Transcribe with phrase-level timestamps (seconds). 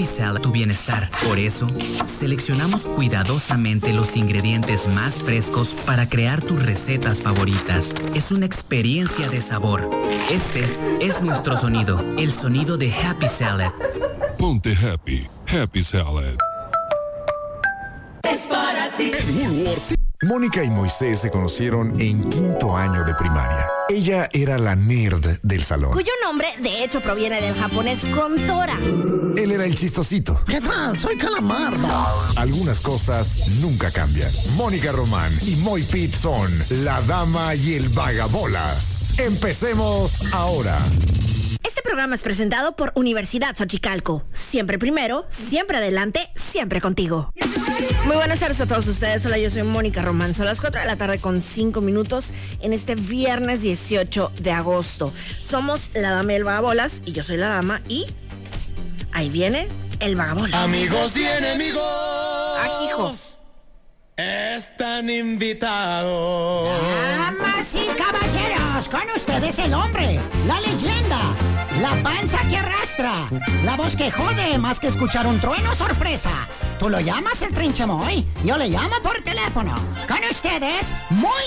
[0.00, 1.10] Happy Salad tu bienestar.
[1.28, 1.66] Por eso,
[2.06, 7.94] seleccionamos cuidadosamente los ingredientes más frescos para crear tus recetas favoritas.
[8.14, 9.90] Es una experiencia de sabor.
[10.30, 10.64] Este
[11.02, 13.72] es nuestro sonido, el sonido de Happy Salad.
[14.38, 15.28] Ponte happy.
[15.46, 16.32] Happy Salad.
[18.22, 19.12] Es para ti.
[20.22, 23.66] Mónica y Moisés se conocieron en quinto año de primaria.
[23.90, 25.90] Ella era la nerd del salón.
[25.90, 28.78] Cuyo nombre, de hecho, proviene del japonés Kontora.
[29.36, 30.40] Él era el chistosito.
[30.46, 30.96] ¿Qué tal?
[30.96, 31.88] Soy Calamardo.
[32.36, 34.30] Algunas cosas nunca cambian.
[34.54, 36.48] Mónica Román y Moy Pitt son
[36.84, 39.18] la dama y el vagabolas.
[39.18, 40.78] Empecemos ahora.
[41.90, 44.22] Este programa es presentado por Universidad Xochicalco.
[44.32, 47.32] Siempre primero, siempre adelante, siempre contigo.
[48.04, 49.26] Muy buenas tardes a todos ustedes.
[49.26, 50.32] Hola, yo soy Mónica Román.
[50.32, 52.30] Son las 4 de la tarde con 5 minutos
[52.60, 55.12] en este viernes 18 de agosto.
[55.40, 58.06] Somos la dama y el vagabolas y yo soy la dama y
[59.10, 59.66] ahí viene
[59.98, 60.62] el vagabolas.
[60.62, 61.82] Amigos y enemigos.
[62.60, 63.29] Aquí, hijos.
[64.20, 66.68] Están invitados.
[67.16, 71.18] Damas y caballeros, con ustedes el hombre, la leyenda,
[71.80, 73.12] la panza que arrastra,
[73.64, 76.30] la voz que jode más que escuchar un trueno sorpresa.
[76.78, 79.74] Tú lo llamas el trinchamoy, yo le llamo por teléfono.
[80.06, 81.44] Con ustedes, muy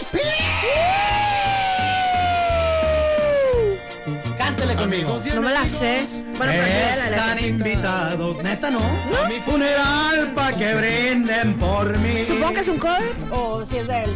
[4.75, 5.35] Cántele conmigo.
[5.35, 6.05] No me la sé.
[6.37, 8.79] Bueno, Están invitados, neta, ¿no?
[8.79, 12.23] A mi funeral pa' que brinden por mí.
[12.27, 14.09] Supongo que es un cover o si es de él.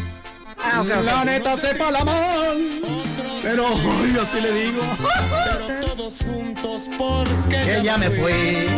[0.59, 1.03] Ah, ok, ok.
[1.05, 2.57] La neta sepa la man.
[3.43, 4.81] Pero hoy así le digo.
[5.45, 8.31] Pero todos juntos porque Que ya me fui.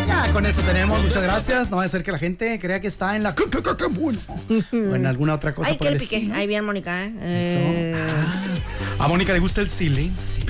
[0.05, 1.01] Ya con eso tenemos.
[1.01, 1.71] Muchas gracias.
[1.71, 3.33] No va a ser que la gente crea que está en la.
[3.33, 6.15] O en alguna otra cosa Ay, por que el piqué.
[6.17, 6.35] estilo.
[6.35, 7.13] Ahí bien, Mónica, ¿eh?
[7.15, 7.59] Eso.
[7.59, 10.43] Eh, Ah, a Mónica le gusta el silencio.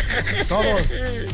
[0.48, 0.88] Todos.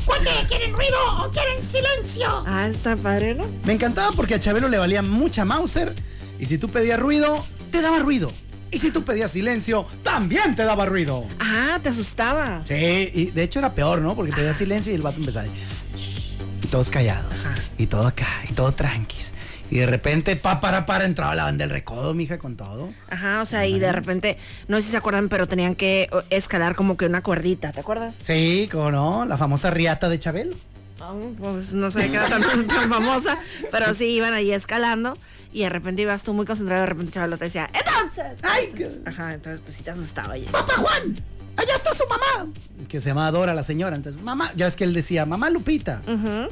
[0.05, 2.43] ¿Cuándo quieren ruido o quieren silencio?
[2.45, 3.45] Ah, está padre, ¿no?
[3.63, 5.93] Me encantaba porque a Chabelo le valía mucha Mauser.
[6.37, 8.31] Y si tú pedías ruido, te daba ruido.
[8.69, 11.25] Y si tú pedías silencio, también te daba ruido.
[11.39, 12.61] Ah, te asustaba.
[12.65, 14.15] Sí, y de hecho era peor, ¿no?
[14.15, 15.47] Porque pedía silencio y el vato empezaba.
[15.47, 17.45] Y todos callados.
[17.77, 19.33] Y todo acá, y todo tranquis.
[19.71, 22.89] Y de repente, pa, para, para, entraba la banda del recodo, mija, con todo.
[23.09, 24.37] Ajá, o sea, y de repente,
[24.67, 28.15] no sé si se acuerdan, pero tenían que escalar como que una cuerdita, ¿te acuerdas?
[28.15, 30.55] Sí, como no, la famosa riata de Chabelo.
[31.01, 33.37] Ah, pues no sé qué era tan, tan famosa,
[33.71, 35.17] pero sí iban ahí escalando
[35.51, 38.39] y de repente ibas tú muy concentrado y de repente Chabelo te decía, entonces.
[38.43, 38.73] ¡Ay!
[39.05, 40.51] Ajá, entonces pues sí te asustaba ya.
[40.51, 41.15] ¡Papá Juan!
[41.57, 42.51] ¡Allá está su mamá!
[42.87, 43.95] Que se llamaba Dora la señora.
[43.95, 46.01] Entonces, mamá, ya es que él decía, mamá Lupita,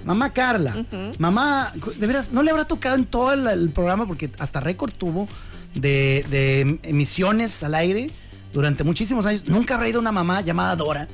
[0.06, 0.75] mamá Carla,
[1.19, 4.92] mamá, de veras, no le habrá tocado en todo el, el programa porque hasta récord
[4.94, 5.28] tuvo
[5.75, 8.09] de, de emisiones al aire
[8.53, 9.47] durante muchísimos años.
[9.47, 11.08] Nunca habrá ido una mamá llamada Dora.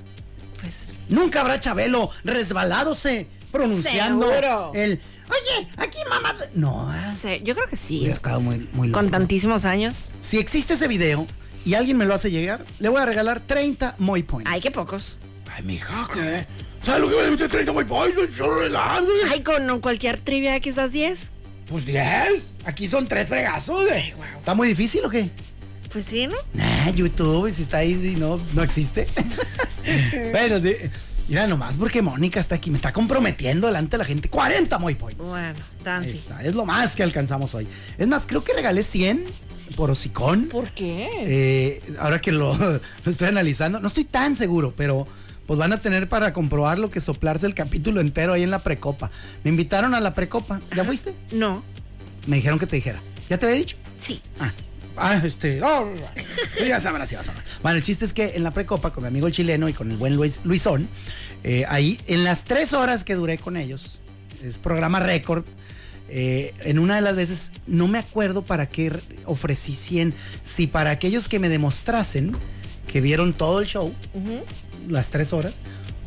[0.61, 4.71] Pues Nunca habrá Chabelo resbaladose pronunciando Seguro.
[4.75, 5.01] el.
[5.29, 6.33] Oye, aquí mamá...
[6.55, 7.99] No, sí, yo creo que sí.
[7.99, 8.99] hubiera estado muy, muy loco.
[8.99, 10.11] Con tantísimos años.
[10.21, 11.27] Si existe ese video
[11.65, 14.49] y alguien me lo hace llegar, le voy a regalar 30 Moy Points.
[14.51, 15.17] Ay, qué pocos.
[15.51, 16.45] Ay, mija, ¿qué?
[16.83, 18.35] ¿Sabes lo que me meter 30 Moy Points?
[18.35, 19.05] Yo relajo.
[19.29, 21.31] Ay, con cualquier trivia X das 10.
[21.67, 22.55] Pues 10.
[22.65, 24.13] Aquí son tres fregazos, güey.
[24.37, 25.29] ¿Está muy difícil o qué?
[25.91, 26.35] Pues sí, ¿no?
[26.53, 29.07] Nah, YouTube, si está ahí, si no, no existe.
[30.31, 30.75] bueno, sí.
[31.27, 34.29] Mira nomás porque Mónica está aquí, me está comprometiendo delante de la gente.
[34.29, 35.23] 40 Moy Points.
[35.23, 36.11] Bueno, tan sí.
[36.11, 37.67] Esa, es lo más que alcanzamos hoy.
[37.97, 39.25] Es más, creo que regalé 100
[39.75, 40.47] por hocicón.
[40.47, 41.09] ¿Por qué?
[41.21, 42.55] Eh, ahora que lo,
[43.05, 45.07] lo estoy analizando, no estoy tan seguro, pero
[45.49, 48.59] pues van a tener para comprobar lo que soplarse el capítulo entero ahí en la
[48.59, 49.09] precopa.
[49.43, 50.59] Me invitaron a la precopa.
[50.75, 51.15] ¿Ya fuiste?
[51.31, 51.63] No.
[52.27, 53.01] Me dijeron que te dijera.
[53.29, 53.75] ¿Ya te había dicho?
[53.99, 54.21] Sí.
[54.39, 54.51] Ah,
[54.95, 55.55] ah, este.
[55.55, 55.87] no,
[56.67, 57.43] ya sabrás, ya sabrás.
[57.63, 59.89] Bueno, el chiste es que en la precopa con mi amigo el chileno y con
[59.89, 60.87] el buen Luis, Luisón,
[61.43, 63.99] eh, ahí en las tres horas que duré con ellos,
[64.43, 65.45] es programa récord.
[66.09, 70.13] Eh, en una de las veces, no me acuerdo para qué re- ofrecí 100.
[70.43, 72.35] Si para aquellos que me demostrasen
[72.91, 73.93] que vieron todo el show,
[74.87, 75.61] las tres horas,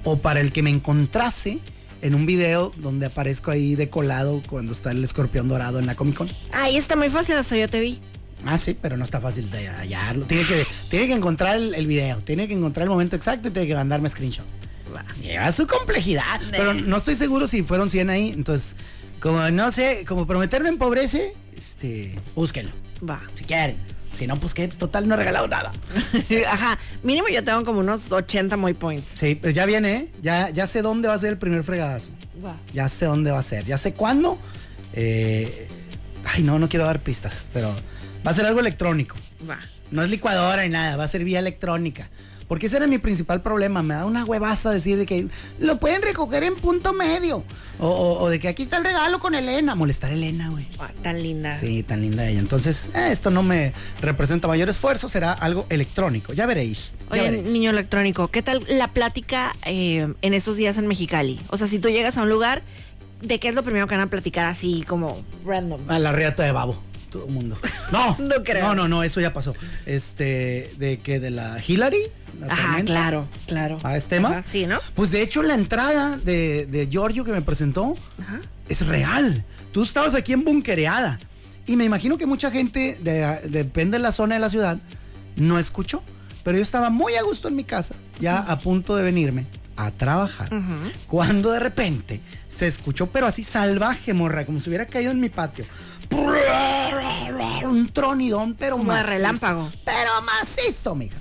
[0.04, 1.58] o para el que me encontrase
[2.00, 5.94] en un video donde aparezco ahí de colado cuando está el escorpión dorado en la
[5.94, 6.28] Comic Con.
[6.52, 8.00] Ahí está muy fácil, hasta yo te vi.
[8.44, 10.26] Ah, sí, pero no está fácil de hallarlo.
[10.26, 13.50] Tiene que, tiene que encontrar el, el video, tiene que encontrar el momento exacto y
[13.52, 14.44] tiene que mandarme screenshot.
[15.22, 16.40] Lleva su complejidad.
[16.50, 18.30] Pero no estoy seguro si fueron 100 ahí.
[18.32, 18.74] Entonces,
[19.22, 22.72] como no sé, como prometerme empobrece, este, búsquenlo.
[23.08, 23.20] Va.
[23.34, 23.76] Si quieren.
[24.16, 25.72] Si no, pues que total no he regalado nada.
[26.50, 26.78] Ajá.
[27.02, 29.08] Mínimo yo tengo como unos 80 muy points.
[29.08, 30.08] Sí, pues ya viene, ¿eh?
[30.20, 32.10] Ya, ya sé dónde va a ser el primer fregadazo.
[32.44, 32.56] Va.
[32.74, 33.64] Ya sé dónde va a ser.
[33.64, 34.38] Ya sé cuándo.
[34.92, 35.68] Eh,
[36.24, 37.74] ay, no, no quiero dar pistas, pero
[38.26, 39.16] va a ser algo electrónico.
[39.48, 39.58] Va.
[39.92, 42.08] No es licuadora ni nada, va a ser vía electrónica.
[42.48, 43.82] Porque ese era mi principal problema.
[43.82, 45.28] Me da una huevaza decir de que
[45.58, 47.44] lo pueden recoger en punto medio.
[47.78, 49.74] O, o- o de que aquí está el regalo con Elena.
[49.74, 50.68] Molestar a Elena, güey.
[50.78, 51.58] Ah, tan linda.
[51.58, 52.38] Sí, tan linda ella.
[52.40, 56.32] Entonces, eh, esto no me representa mayor esfuerzo, será algo electrónico.
[56.34, 56.94] Ya veréis.
[57.08, 57.44] ya Oye, veréis.
[57.50, 61.40] niño electrónico, ¿qué tal la plática eh, en estos días en Mexicali?
[61.48, 62.62] O sea, si tú llegas a un lugar,
[63.22, 65.80] ¿de qué es lo primero que van a platicar así como random?
[65.88, 66.76] A la reata de babo.
[67.12, 67.58] Todo el mundo.
[67.92, 68.68] No, No creo.
[68.68, 69.54] No, no, no, eso ya pasó.
[69.86, 72.02] Este, de que de la Hillary.
[72.40, 72.92] la Ajá, tormenta.
[72.92, 73.78] claro, claro.
[73.82, 74.30] ¿Ah, es tema?
[74.30, 74.78] Ajá, sí, ¿no?
[74.94, 77.94] Pues de hecho la entrada de, de Giorgio que me presentó
[78.68, 79.44] es real.
[79.72, 81.18] Tú estabas aquí en bunkereada.
[81.66, 84.78] Y me imagino que mucha gente, de- depende de la zona de la ciudad,
[85.36, 86.02] no escuchó.
[86.44, 89.90] Pero yo estaba muy a gusto en mi casa, ya a punto de venirme a
[89.92, 90.48] trabajar.
[91.06, 95.28] Cuando de repente se escuchó, pero así salvaje, morra, como si hubiera caído en mi
[95.28, 95.64] patio.
[97.64, 99.10] Un tronidón, pero Como macizo.
[99.10, 99.70] relámpago.
[99.84, 101.18] Pero macizo, mija.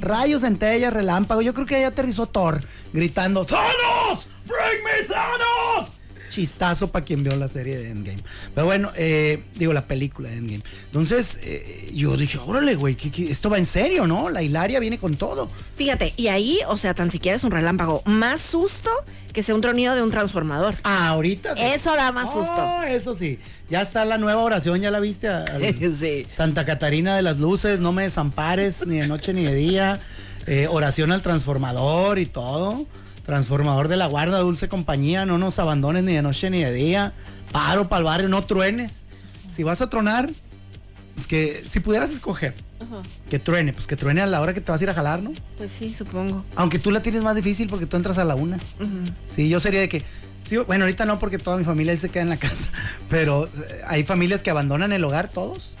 [0.00, 1.42] Rayos, centellas, relámpago.
[1.42, 2.60] Yo creo que ahí aterrizó Thor
[2.92, 4.28] gritando: ¡Thanos!
[4.46, 5.92] ¡Bring me Thanos!
[6.28, 8.18] Chistazo para quien vio la serie de Endgame.
[8.54, 10.62] Pero bueno, eh, digo la película de Endgame.
[10.86, 12.96] Entonces, eh, yo dije: Órale, güey,
[13.28, 14.28] esto va en serio, ¿no?
[14.30, 15.50] La Hilaria viene con todo.
[15.76, 18.02] Fíjate, y ahí, o sea, tan siquiera es un relámpago.
[18.04, 18.90] Más susto
[19.32, 20.74] que sea un tronido de un transformador.
[20.84, 21.62] Ah, ahorita sí.
[21.62, 22.54] Eso da más susto.
[22.58, 23.38] Oh, eso sí.
[23.70, 25.28] Ya está la nueva oración, ¿ya la viste?
[25.28, 26.26] Al- Sí.
[26.30, 30.00] Santa Catarina de las Luces, no me desampares ni de noche ni de día.
[30.46, 32.86] Eh, oración al transformador y todo.
[33.28, 37.12] Transformador de la guarda, dulce compañía, no nos abandones ni de noche ni de día.
[37.52, 39.04] Paro para el barrio, no truenes.
[39.50, 40.30] Si vas a tronar,
[41.14, 42.54] pues que si pudieras escoger
[43.28, 45.22] que truene, pues que truene a la hora que te vas a ir a jalar,
[45.22, 45.34] ¿no?
[45.58, 46.42] Pues sí, supongo.
[46.56, 48.58] Aunque tú la tienes más difícil porque tú entras a la una.
[49.26, 50.02] Sí, yo sería de que.
[50.44, 52.68] sí, bueno, ahorita no porque toda mi familia ahí se queda en la casa.
[53.10, 55.76] Pero eh, hay familias que abandonan el hogar todos.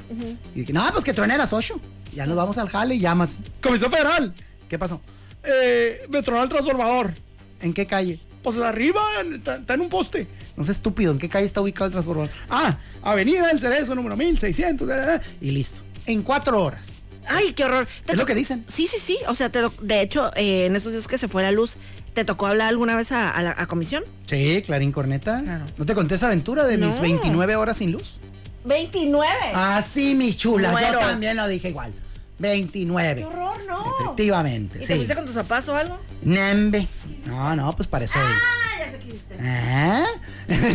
[0.54, 1.80] Y que, no, pues que truene a las 8.
[2.14, 3.40] Ya nos vamos al jale y llamas.
[3.62, 4.34] Comisión Federal.
[4.68, 5.00] ¿Qué pasó?
[5.44, 7.14] Eh, me tronó el transformador.
[7.60, 8.20] ¿En qué calle?
[8.42, 9.00] Pues arriba,
[9.34, 10.26] está, está en un poste.
[10.56, 12.30] No sé, estúpido, ¿en qué calle está ubicado el transformador?
[12.48, 14.86] Ah, Avenida del Cerezo, número 1600.
[14.88, 15.80] da, da, da, Y listo.
[16.06, 16.86] En cuatro horas.
[17.26, 17.86] Ay, qué horror.
[18.06, 18.64] ¿Te Es lo que dicen.
[18.68, 19.18] Sí, sí, sí.
[19.28, 21.76] O sea, te de hecho, eh, en esos días que se fue la luz,
[22.14, 24.02] ¿te tocó hablar alguna vez a, a la a comisión?
[24.26, 25.42] Sí, Clarín Corneta.
[25.44, 25.66] Claro.
[25.76, 27.02] ¿No te conté esa aventura de mis No.
[27.02, 28.18] 29 horas sin luz?
[28.64, 29.28] 29.
[29.54, 30.70] Ah, sí, mi chula.
[30.72, 30.92] Muero.
[30.92, 31.92] Yo también lo dije igual.
[32.38, 33.20] 29.
[33.20, 33.94] Qué horror, no.
[34.00, 34.94] Efectivamente, ¿Y te sí.
[34.94, 36.00] fuiste con tus papás o algo?
[36.22, 36.86] Nembe.
[37.26, 38.14] No, no, pues para eso.
[38.16, 38.38] Ah,
[38.78, 39.36] ya sé qué hiciste.
[39.40, 40.06] ¿Ah?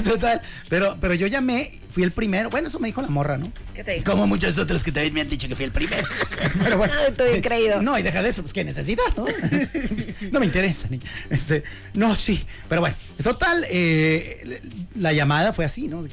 [0.03, 0.41] Total.
[0.69, 2.49] Pero, pero yo llamé, fui el primero.
[2.49, 3.51] Bueno, eso me dijo la morra, ¿no?
[3.73, 4.11] ¿Qué te dijo?
[4.11, 6.05] Como muchos otros que también me han dicho que fui el primero.
[6.63, 6.93] Pero bueno.
[7.07, 7.81] Estoy bien creído.
[7.81, 9.25] No, y deja de eso, pues que necesitas, ¿no?
[10.31, 11.09] no me interesa, niña.
[11.29, 11.63] Este,
[11.93, 12.43] no, sí.
[12.69, 14.61] Pero bueno, total, eh,
[14.95, 16.05] la llamada fue así, ¿no?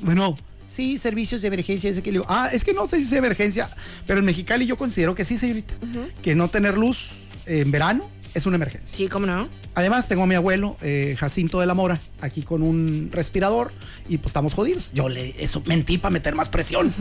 [0.00, 0.36] Bueno,
[0.68, 1.90] sí, servicios de emergencia.
[1.90, 3.68] Ese que le digo, ah, es que no sé si es emergencia,
[4.06, 5.74] pero en Mexicali yo considero que sí, señorita.
[6.22, 7.10] Que no tener luz
[7.46, 8.96] en verano es una emergencia.
[8.96, 9.48] Sí, ¿cómo no?
[9.74, 13.72] Además, tengo a mi abuelo, eh, Jacinto de la Mora, aquí con un respirador
[14.08, 14.90] y pues estamos jodidos.
[14.92, 16.92] Yo le eso mentí para meter más presión.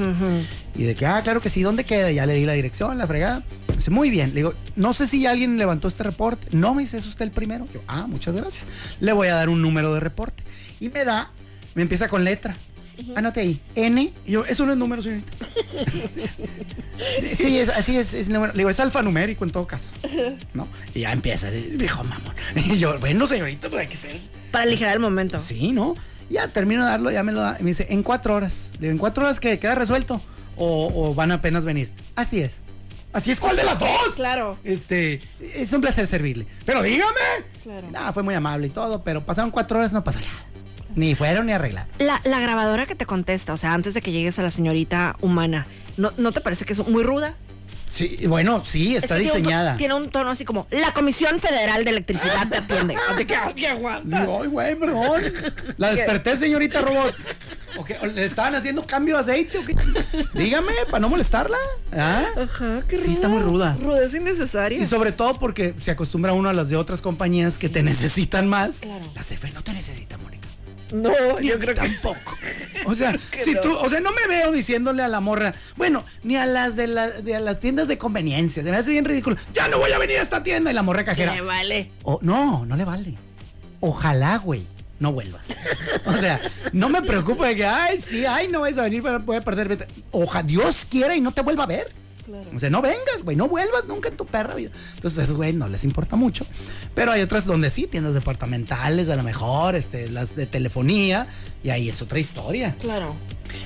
[0.75, 2.11] Y de que, ah, claro que sí, ¿dónde queda?
[2.11, 3.43] Ya le di la dirección, la fregada.
[3.75, 4.29] Dice, muy bien.
[4.29, 6.47] Le digo, no sé si alguien levantó este reporte.
[6.51, 7.67] No me dice, es usted el primero.
[7.73, 8.67] Yo, ah, muchas gracias.
[8.99, 10.43] Le voy a dar un número de reporte.
[10.79, 11.31] Y me da,
[11.75, 12.55] me empieza con letra.
[13.15, 14.11] Anote ahí, N.
[14.25, 15.31] Y yo, eso no es número, señorita.
[17.37, 18.53] sí, es, así es, es número.
[18.53, 19.91] Le digo, es alfanumérico en todo caso.
[20.53, 20.67] ¿No?
[20.93, 22.35] Y ya empieza, viejo mamón.
[22.55, 24.19] Y yo, bueno, señorita, pues hay que ser.
[24.51, 25.39] Para aligerar el momento.
[25.39, 25.93] Sí, ¿no?
[26.29, 27.57] Ya termino de darlo, ya me lo da.
[27.59, 28.71] Y me dice, en cuatro horas.
[28.73, 30.19] Le digo, ¿en cuatro horas que queda resuelto?
[30.55, 31.91] O, o van a apenas venir.
[32.15, 32.61] Así es.
[33.13, 33.89] Así es, ¿cuál de las dos?
[34.15, 34.57] Claro.
[34.63, 36.45] Este, es un placer servirle.
[36.65, 37.11] Pero dígame.
[37.63, 37.89] Claro.
[37.89, 40.31] Nada, fue muy amable y todo, pero pasaron cuatro horas, no pasó nada.
[40.97, 41.87] Ni fueron ni arreglaron.
[41.99, 45.15] La, la grabadora que te contesta, o sea, antes de que llegues a la señorita
[45.21, 47.35] humana, ¿no, ¿no te parece que es muy ruda?
[47.87, 49.77] Sí, bueno, sí, Es está tiene un diseñada.
[49.77, 52.95] Tiene un tono así como, la Comisión Federal de Electricidad te atiende.
[53.09, 54.21] Así que, ay, aguanta.
[54.21, 55.21] Digo, Ay, güey, perdón.
[55.77, 57.15] La desperté, señorita robot.
[57.77, 57.95] ¿O qué?
[58.01, 59.75] ¿O ¿Le estaban haciendo cambio de aceite o qué?
[60.33, 61.57] Dígame, para no molestarla.
[61.93, 62.25] ¿Ah?
[62.41, 63.77] Ajá, qué Sí, está muy ruda.
[63.79, 64.79] Rudeza innecesaria.
[64.79, 68.47] Y sobre todo porque se acostumbra uno a las de otras compañías que te necesitan
[68.47, 68.79] más.
[68.79, 69.05] Claro.
[69.15, 70.46] La CFE no te necesita, Mónica.
[70.93, 72.35] No, Ni yo creo que tampoco.
[72.85, 73.61] O sea, si no.
[73.61, 76.87] tú, o sea, no me veo diciéndole a la morra, bueno, ni a las de,
[76.87, 78.63] la- de a las tiendas de conveniencia.
[78.63, 79.35] Se me hace bien ridículo.
[79.53, 81.33] Ya no voy a venir a esta tienda y la morra cajera.
[81.35, 81.91] le vale.
[82.03, 83.15] O- no, no le vale.
[83.81, 84.65] Ojalá, güey,
[84.99, 85.47] no vuelvas.
[86.05, 86.39] O sea,
[86.71, 89.41] no me preocupa de que, ay, sí, ay, no vais a venir, pero voy a
[89.41, 89.67] perder.
[89.67, 89.87] vete.
[90.11, 91.91] Ojalá Dios quiera y no te vuelva a ver.
[92.55, 94.71] O sea, no vengas, güey, no vuelvas nunca en tu perra vida.
[94.95, 96.45] Entonces, pues, güey, no les importa mucho.
[96.93, 101.27] Pero hay otras donde sí, tiendas departamentales, a lo mejor, este, las de telefonía,
[101.63, 102.75] y ahí es otra historia.
[102.79, 103.15] Claro.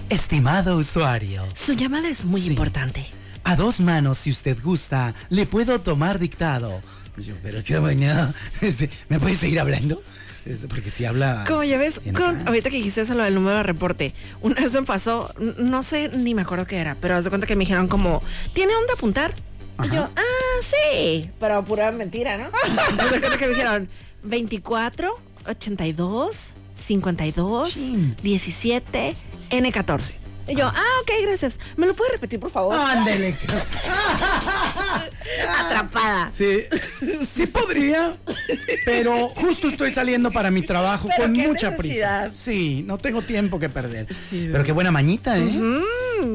[0.09, 3.05] Estimado usuario, Su llamada es muy importante.
[3.43, 6.79] a dos manos, si usted gusta, le puedo tomar dictado.
[7.17, 10.01] Yo, pero qué mañana, este, ¿me puede seguir hablando?
[10.69, 11.43] Porque si habla...
[11.48, 14.74] Como ya ves, con- ahorita que dijiste eso lo del número de reporte, una vez
[14.74, 17.62] me pasó, no sé ni me acuerdo qué era, pero haz de cuenta que me
[17.65, 18.21] dijeron como,
[18.53, 19.33] ¿tiene dónde apuntar?
[19.83, 22.45] Y yo, ah, sí, pero pura mentira, ¿no?
[23.00, 23.89] haz de cuenta que me dijeron
[24.24, 28.15] 24, 82, 52, Chin.
[28.21, 29.15] 17,
[29.51, 30.13] N14.
[30.51, 31.60] Y yo, ah, ok, gracias.
[31.77, 32.75] ¿Me lo puede repetir, por favor?
[32.77, 33.36] Ándele.
[35.60, 36.31] Atrapada.
[36.36, 36.60] Sí,
[37.25, 38.15] sí podría,
[38.86, 41.77] pero justo estoy saliendo para mi trabajo Pero con mucha necesidad.
[41.77, 42.29] prisa.
[42.34, 44.08] Sí, no tengo tiempo que perder.
[44.51, 45.50] pero qué buena mañita, ¿eh?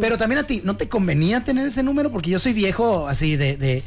[0.00, 2.10] Pero también a ti, ¿no te convenía tener ese número?
[2.10, 3.56] Porque yo soy viejo así de...
[3.56, 3.82] de-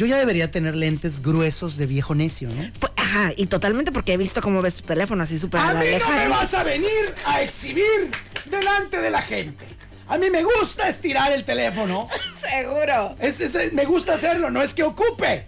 [0.00, 2.70] yo ya debería tener lentes gruesos de viejo necio, ¿no?
[2.80, 5.80] Pues, ajá, y totalmente porque he visto cómo ves tu teléfono así súper A la
[5.80, 6.88] mí no me vas a venir
[7.26, 8.10] a exhibir
[8.46, 9.66] delante de la gente.
[10.08, 12.08] A mí me gusta estirar el teléfono.
[12.40, 13.14] Seguro.
[13.18, 15.46] Es- es- me gusta hacerlo, no es que ocupe.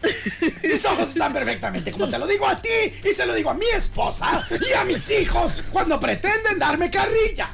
[0.62, 2.68] Mis ojos están perfectamente, como te lo digo a ti
[3.08, 7.48] y se lo digo a mi esposa y a mis hijos cuando pretenden darme carrilla.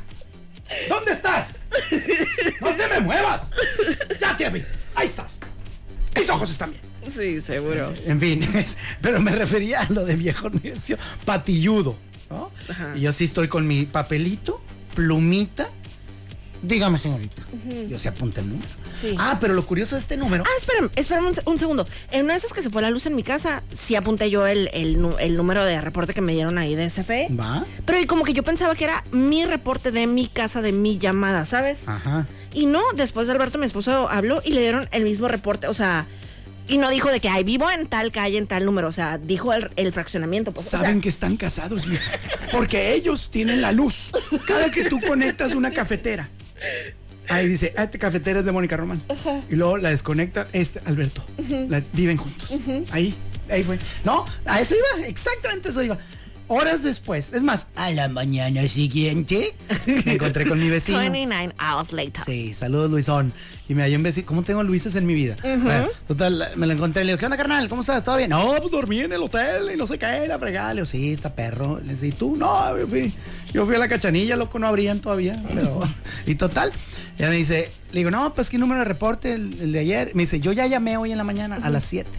[0.89, 1.63] ¿Dónde estás?
[2.61, 3.53] No te me muevas.
[4.21, 4.65] Ya te vi.
[4.97, 5.39] Ahí estás.
[6.17, 6.83] Mis ojos están bien.
[7.11, 7.93] Sí, seguro.
[8.07, 8.47] En fin,
[9.01, 11.97] pero me refería a lo de viejo necio, patilludo.
[12.31, 12.51] ¿no?
[12.95, 14.61] Y yo sí estoy con mi papelito,
[14.95, 15.69] plumita.
[16.61, 17.41] Dígame, señorita.
[17.89, 18.69] Yo se apunta el número.
[19.01, 19.15] Sí.
[19.17, 20.43] Ah, pero lo curioso de este número.
[20.45, 21.87] Ah, espérame, espérame un, se- un segundo.
[22.11, 24.45] En una de esas que se fue la luz en mi casa, sí apunté yo
[24.45, 27.29] el, el número de reporte que me dieron ahí de CFE.
[27.31, 27.65] Va.
[27.87, 30.99] Pero y como que yo pensaba que era mi reporte de mi casa, de mi
[30.99, 31.87] llamada, ¿sabes?
[31.87, 32.27] Ajá.
[32.53, 35.75] Y no, después de Alberto, mi esposo, habló y le dieron el mismo reporte, o
[35.75, 36.07] sea,
[36.69, 39.19] y no dijo de que, ay, vivo en tal calle, en tal número, o sea,
[39.19, 40.53] dijo el, el fraccionamiento.
[40.53, 42.03] Pues, o sea, Saben que están casados, mija.
[42.53, 44.11] Porque ellos tienen la luz.
[44.47, 46.29] Cada que tú conectas una cafetera.
[47.29, 49.03] Ahí dice, ah, esta cafetera es de Mónica Román.
[49.51, 51.23] Y luego la desconecta, este, Alberto.
[51.69, 52.51] La- viven juntos.
[52.91, 53.15] Ahí,
[53.51, 53.79] ahí fue.
[54.05, 55.99] No, a eso iba, exactamente eso iba.
[56.51, 59.55] Horas después, es más, a la mañana siguiente,
[59.87, 60.99] me encontré con mi vecino.
[60.99, 62.25] 29 hours later.
[62.25, 63.35] Sí, saludos Luisón.
[63.69, 64.27] Y me halló un vecino.
[64.27, 65.37] ¿Cómo tengo Luises en mi vida?
[65.43, 67.69] Bueno, total, me lo encontré le digo, ¿qué onda, carnal?
[67.69, 68.03] ¿Cómo estás?
[68.03, 68.31] ¿Todo bien?
[68.31, 70.71] No, pues dormí en el hotel y no sé qué, la fregada.
[70.71, 71.79] Le digo, sí, está perro.
[71.85, 72.35] Le dice, ¿y tú?
[72.35, 73.13] No, yo fui,
[73.53, 75.39] yo fui a la cachanilla, loco, no abrían todavía.
[75.53, 75.81] Pero,
[76.27, 76.73] y total,
[77.19, 80.13] ya me dice, le digo, no, pues qué número de reporte el, el de ayer.
[80.15, 82.11] Me dice, yo ya llamé hoy en la mañana a las 7.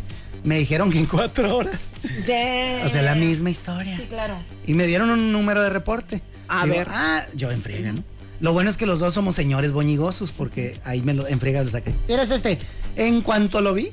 [0.43, 1.91] Me dijeron que en cuatro horas.
[2.25, 2.81] De...
[2.85, 3.95] O sea, la misma historia.
[3.97, 4.35] Sí, claro.
[4.65, 6.21] Y me dieron un número de reporte.
[6.47, 6.87] A Digo, ver.
[6.89, 8.03] Ah, yo en friega, ¿no?
[8.39, 11.61] Lo bueno es que los dos somos señores boñigosos porque ahí me lo en friega
[11.61, 11.93] lo saqué.
[12.07, 12.57] Eres este.
[12.95, 13.91] En cuanto lo vi,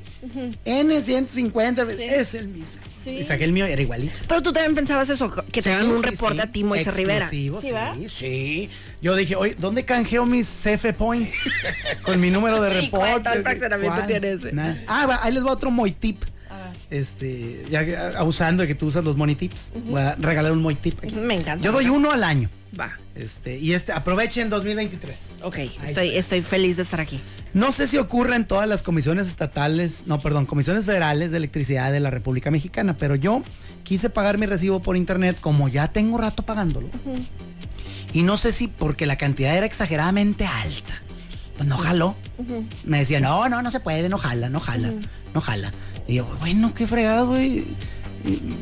[0.65, 2.81] N150 es el mismo.
[3.05, 4.13] Y saqué el mío, era igualito.
[4.27, 6.41] Pero tú también pensabas eso, que te dan un Sí, reporte sí.
[6.41, 7.27] a ti, Moisés Rivera.
[7.29, 7.69] ¿Sí, sí,
[8.09, 8.69] sí.
[9.01, 11.31] Yo dije, oye, ¿dónde canjeo mis CF points?
[12.03, 13.07] Con mi número de ¿Y reporte.
[13.11, 14.53] cuánto el fraccionamiento tiene ese?
[14.87, 16.23] Ah, va, ahí les va otro Moy tip.
[16.89, 20.75] Este, ya abusando de que tú usas los money tips, voy a regalar un Moy
[20.75, 20.97] tip.
[21.03, 21.13] aquí.
[21.15, 21.63] Me encanta.
[21.63, 22.49] Yo doy uno al año.
[22.79, 22.95] Va.
[23.15, 25.39] Este, y este, aprovechen 2023.
[25.43, 27.19] Ok, estoy, estoy feliz de estar aquí.
[27.53, 31.91] No sé si ocurre en todas las comisiones estatales, no, perdón, comisiones federales de electricidad
[31.91, 33.41] de la República Mexicana, pero yo
[33.83, 36.89] quise pagar mi recibo por internet como ya tengo rato pagándolo.
[38.13, 41.01] Y no sé si porque la cantidad era exageradamente alta.
[41.57, 42.15] Pues no jaló.
[42.85, 44.93] Me decía, no, no, no se puede, no jala, no jala,
[45.33, 45.71] no jala.
[46.07, 47.65] Y yo, bueno, qué fregado, güey.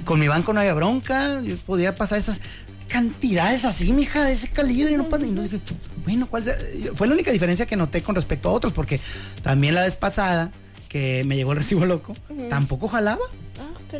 [0.03, 2.41] Con mi banco no había bronca, yo podía pasar esas
[2.87, 4.93] cantidades así, mija, de ese calibre.
[4.93, 5.59] Y no pasa- y no dije,
[6.03, 6.57] bueno, ¿cuál será?
[6.93, 8.99] Fue la única diferencia que noté con respecto a otros, porque
[9.41, 10.51] también la vez pasada
[10.89, 12.13] que me llegó el recibo loco,
[12.49, 13.23] tampoco jalaba.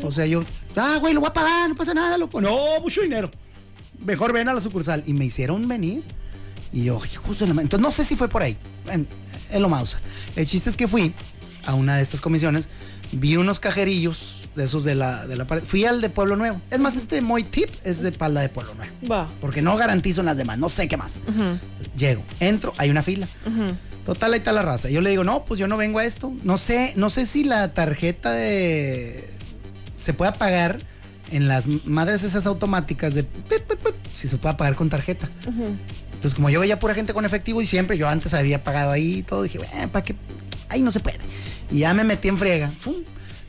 [0.08, 0.44] O sea, yo,
[0.75, 2.42] ah, güey, lo voy a pagar, no pasa nada, loco.
[2.42, 3.32] No, mucho dinero.
[4.06, 5.04] Mejor ven a la sucursal.
[5.06, 6.04] Y me hicieron venir.
[6.74, 7.62] Y yo, hijos de la ma-".
[7.62, 8.58] Entonces no sé si fue por ahí.
[8.92, 9.08] En,
[9.52, 10.00] en lo mausa.
[10.36, 11.14] El chiste es que fui
[11.66, 12.68] a una de estas comisiones,
[13.12, 15.64] vi unos cajerillos de esos de la, de la pared.
[15.64, 16.62] Fui al de Pueblo Nuevo.
[16.72, 18.94] Es más, este Moy Tip es de pala de Pueblo Nuevo.
[19.10, 19.28] Va.
[19.42, 21.22] Porque no garantizo en las demás, no sé qué más.
[21.98, 23.28] Llego, entro, hay una fila.
[24.06, 24.90] Total, ahí está la raza.
[24.90, 26.32] Yo le digo, no, pues yo no vengo a esto.
[26.44, 29.28] No sé, no sé si la tarjeta de.
[30.00, 30.78] se puede pagar
[31.32, 33.26] en las madres esas automáticas de.
[34.14, 35.28] si se puede pagar con tarjeta.
[35.46, 39.18] Entonces, como yo veía pura gente con efectivo y siempre yo antes había pagado ahí
[39.18, 40.16] y todo, dije, bueno, ¿para qué?
[40.70, 41.18] Ahí no se puede.
[41.72, 42.72] Y ya me metí en friega.
[42.77, 42.95] ¡fum!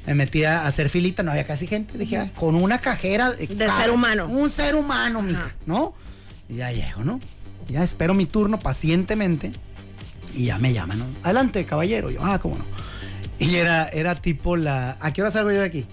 [0.06, 1.98] Me metí a hacer filita, no había casi gente.
[1.98, 4.26] Dije, ah, con una cajera de, ser humano.
[4.26, 5.94] Un ser humano, mija, ¿no?
[6.48, 7.18] Y ya llego, ¿no?
[7.68, 9.50] Ya espero mi turno pacientemente
[10.32, 11.06] y ya me llaman, ¿no?
[11.24, 12.10] Adelante, caballero.
[12.10, 12.64] Yo, ah, cómo no.
[13.38, 14.96] Y era, era tipo la.
[15.00, 15.86] ¿A qué hora salgo yo de aquí?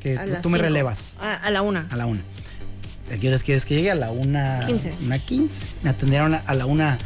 [0.00, 1.16] Que tú, me relevas.
[1.18, 1.88] A, a la una.
[1.90, 2.20] A la una.
[3.12, 3.90] ¿A qué horas quieres que llegue?
[3.90, 4.64] A la una.
[4.66, 4.94] Quince.
[5.02, 5.62] Una quince.
[5.82, 6.98] Me atendieron a, a la una.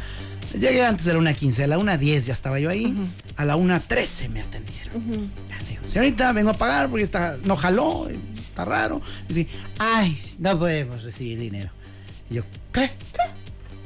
[0.57, 1.63] Llegué antes de la una quince.
[1.63, 2.95] A la una diez ya estaba yo ahí.
[3.35, 5.31] A la 1.13 me atendieron.
[5.49, 9.01] Ya digo, señorita, vengo a pagar porque está, no jaló, está raro.
[9.29, 11.69] Y dice, ay, no podemos recibir dinero.
[12.29, 12.89] Y yo, ¿qué?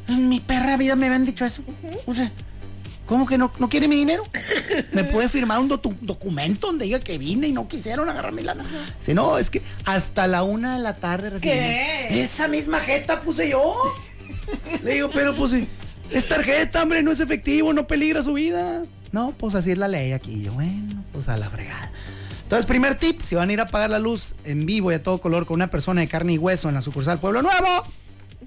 [0.07, 1.63] En mi perra vida me habían dicho eso.
[2.05, 2.31] O sea,
[3.05, 4.23] ¿cómo que no, no quiere mi dinero?
[4.93, 8.41] ¿Me puede firmar un docu- documento donde diga que vine y no quisieron agarrar mi
[8.41, 8.63] lana?
[8.99, 11.51] Si no, es que hasta la una de la tarde recibí.
[11.53, 12.21] ¿Qué?
[12.23, 13.75] Esa misma jeta puse yo.
[14.83, 15.53] Le digo, pero pues
[16.11, 18.83] es tarjeta, hombre, no es efectivo, no peligra su vida.
[19.11, 20.41] No, pues así es la ley aquí.
[20.41, 21.91] Yo, bueno, pues a la fregada.
[22.43, 25.03] Entonces, primer tip, si van a ir a apagar la luz en vivo y a
[25.03, 27.83] todo color con una persona de carne y hueso en la sucursal Pueblo Nuevo,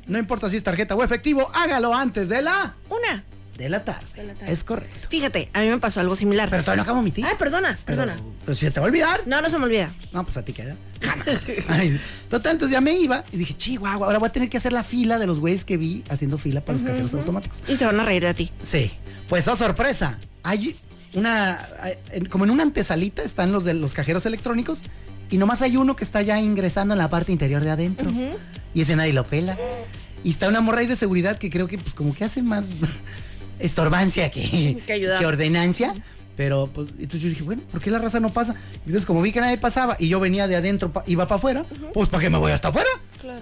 [0.07, 3.25] no importa si es tarjeta o efectivo, hágalo antes de la Una.
[3.57, 4.07] De la tarde.
[4.15, 4.53] De la tarde.
[4.53, 5.09] Es correcto.
[5.09, 6.51] Fíjate, a mí me pasó algo similar.
[6.51, 7.25] Pero todavía no acabo mi tip.
[7.27, 8.17] Ay, perdona, perdona.
[8.45, 9.23] pero si se te va a olvidar.
[9.27, 9.93] No, no se me olvida.
[10.13, 10.77] No, pues a ti queda.
[11.01, 11.27] Jamás.
[11.69, 14.73] Ay, Total, entonces ya me iba y dije, chihuahua, ahora voy a tener que hacer
[14.73, 17.59] la fila de los güeyes que vi haciendo fila para los cajeros automáticos.
[17.69, 18.53] Y se van a reír de ti.
[18.63, 18.91] Sí.
[19.29, 20.19] Pues, oh, sorpresa.
[20.43, 20.77] Hay
[21.15, 21.59] una.
[22.31, 24.83] Como en una antesalita están los de los cajeros electrónicos.
[25.31, 28.11] Y nomás hay uno que está ya ingresando en la parte interior de adentro.
[28.75, 29.57] Y ese nadie lo pela.
[30.23, 32.69] Y está una morra ahí de seguridad que creo que, pues, como que hace más
[33.59, 35.93] estorbancia que, Que que ordenancia.
[36.37, 38.55] Pero, pues, entonces yo dije, bueno, ¿por qué la raza no pasa?
[38.81, 41.65] Entonces, como vi que nadie pasaba y yo venía de adentro, pa- iba para afuera,
[41.95, 42.91] pues, ¿para qué me voy hasta afuera?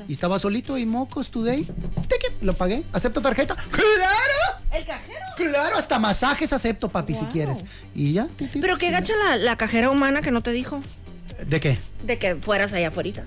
[0.06, 1.64] Y estaba solito y mocos today.
[1.64, 2.85] Ticket, lo pagué.
[2.92, 3.56] ¿Acepto tarjeta?
[3.73, 4.62] ¡Claro!
[4.73, 5.18] ¿El cajero?
[5.37, 7.64] Claro, hasta masajes acepto, papi, si quieres.
[7.97, 8.28] Y ya.
[8.28, 10.80] ti, ti, Pero qué gacha la, la cajera humana que no te dijo
[11.49, 11.76] ¿De qué?
[12.04, 13.25] de que fueras allá afuera.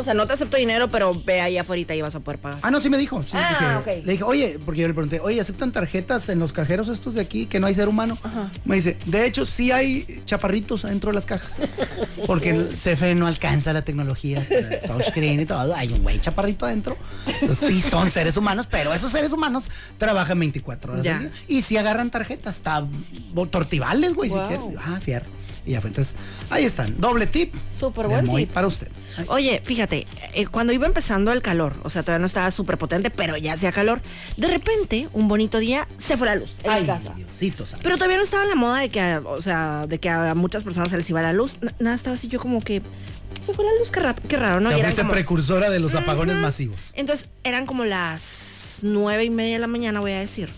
[0.00, 2.60] O sea, no te acepto dinero, pero ve allá afuera y vas a poder pagar.
[2.62, 3.20] Ah, no, sí me dijo.
[3.24, 4.06] sí, Ah, dije- ok.
[4.06, 7.20] Le dije, oye, porque yo le pregunté, oye, ¿aceptan tarjetas en los cajeros estos de
[7.20, 8.16] aquí que no hay ser humano?
[8.64, 11.60] Me dice, de hecho, sí hay chaparritos dentro de las cajas.
[12.26, 14.46] Porque el CFE no alcanza la tecnología,
[14.86, 15.74] touchscreen y todo.
[15.74, 16.96] Hay un güey chaparrito adentro.
[17.40, 21.16] Entonces, sí son seres humanos, pero esos seres humanos trabajan 24 horas Ya.
[21.16, 21.30] al día.
[21.48, 22.62] Y sí agarran tarjetas,
[23.32, 24.42] bo- tortivales, güey, Wow.
[24.42, 24.66] si quieres.
[24.84, 25.26] Ah, fierro.
[25.68, 25.88] Y ya fue.
[25.90, 26.16] Entonces,
[26.50, 26.98] ahí están.
[26.98, 27.54] Doble tip.
[27.70, 28.54] Súper buen Moy tip.
[28.54, 28.88] para usted.
[29.28, 33.10] Oye, fíjate, eh, cuando iba empezando el calor, o sea, todavía no estaba súper potente,
[33.10, 34.00] pero ya hacía calor,
[34.36, 37.12] de repente, un bonito día, se fue la luz en Ay, mi casa.
[37.14, 37.82] Diosito santo.
[37.82, 40.90] Pero todavía no estaba la moda de que, o sea, de que a muchas personas
[40.90, 41.58] se les iba la luz.
[41.60, 42.80] N- Nada, estaba así yo como que,
[43.44, 44.68] se fue la luz, qué, rap- qué raro, ¿no?
[44.70, 46.80] O sea, fuiste como- precursora de los apagones masivos.
[46.94, 50.48] Entonces eran como las nueve y media de la mañana, voy a decir.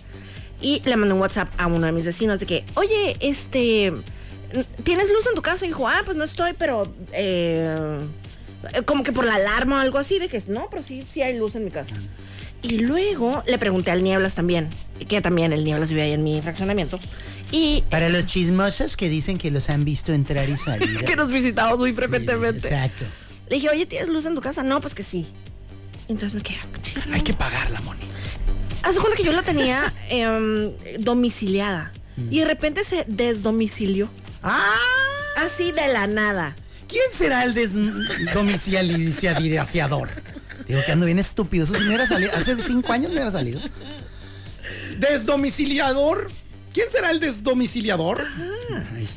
[0.60, 3.94] Y le mandé un WhatsApp a uno de mis vecinos de que, oye, este,
[4.84, 5.64] ¿tienes luz en tu casa?
[5.64, 7.74] Y dijo, ah, pues no estoy, pero eh,
[8.84, 11.36] como que por la alarma o algo así, de que no, pero sí, sí hay
[11.36, 11.94] luz en mi casa.
[12.62, 14.68] Y luego le pregunté al Nieblas también,
[15.08, 16.98] que también el Nieblas vive ahí en mi fraccionamiento.
[17.52, 21.04] Y Para los chismosos que dicen que los han visto entrar y salir.
[21.04, 22.68] que nos visitamos muy Sí, frecuentemente.
[22.68, 23.04] Exacto.
[23.48, 24.62] Le dije, oye, ¿tienes luz en tu casa?
[24.62, 25.26] No, pues que sí.
[26.08, 27.14] Entonces me quedé, "Chirlo".
[27.14, 28.00] Hay que pagarla, Moni.
[28.82, 31.92] Haz cuenta que yo la tenía em, domiciliada.
[32.16, 32.32] Mm.
[32.32, 34.08] Y de repente se desdomicilió.
[34.42, 34.74] ¡Ah!
[35.36, 36.56] Así de la nada.
[36.88, 40.08] ¿Quién será el desdomiciliador?
[40.66, 41.64] Digo que ando bien estúpido.
[41.64, 42.30] Eso sí me hubiera salido.
[42.34, 43.60] Hace cinco años me hubiera salido.
[44.98, 46.30] ¿Desdomiciliador?
[46.72, 48.24] ¿Quién será el desdomiciliador?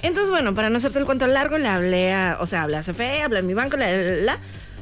[0.02, 2.82] Entonces, bueno, para no hacerte el cuento largo, le hablé a, o sea, hablé a
[2.82, 4.40] CFE, hablé a mi banco, la, la,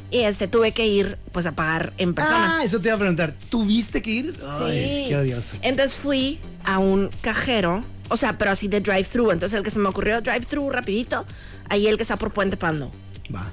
[0.09, 2.59] y este, tuve que ir, pues, a pagar en persona.
[2.59, 3.35] Ah, eso te iba a preguntar.
[3.49, 4.33] ¿Tuviste que ir?
[4.45, 5.09] Ay, Sí.
[5.09, 5.57] qué odioso.
[5.61, 9.31] Entonces fui a un cajero, o sea, pero así de drive-thru.
[9.31, 11.25] Entonces el que se me ocurrió drive-thru rapidito,
[11.69, 12.91] ahí el que está por Puente Pando.
[13.33, 13.51] Va.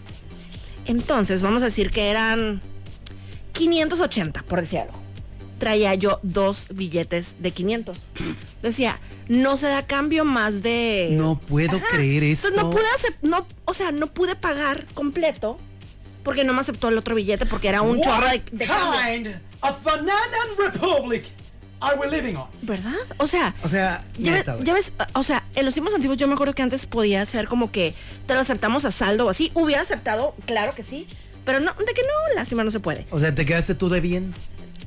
[0.86, 2.60] Entonces, vamos a decir que eran
[3.52, 4.98] 580, por decir algo.
[5.58, 8.10] Traía yo dos billetes de 500.
[8.62, 11.10] Decía, no se da cambio más de...
[11.12, 12.48] No puedo creer esto.
[12.48, 15.58] Entonces no pude acep- no, o sea, no pude pagar completo
[16.22, 19.00] porque no me aceptó el otro billete porque era un chorro de, de cambio.
[19.22, 21.24] kind of republic
[21.80, 22.48] are we living on?
[22.62, 22.92] ¿Verdad?
[23.18, 26.26] O sea, O sea, ya ves, ya ves, o sea, en los tiempos antiguos yo
[26.26, 27.94] me acuerdo que antes podía ser como que
[28.26, 29.50] te lo aceptamos a saldo o así.
[29.54, 31.06] Hubiera aceptado, claro que sí.
[31.44, 33.06] Pero no, de que no, lástima, no se puede.
[33.10, 34.36] O sea, te quedaste tú debiendo.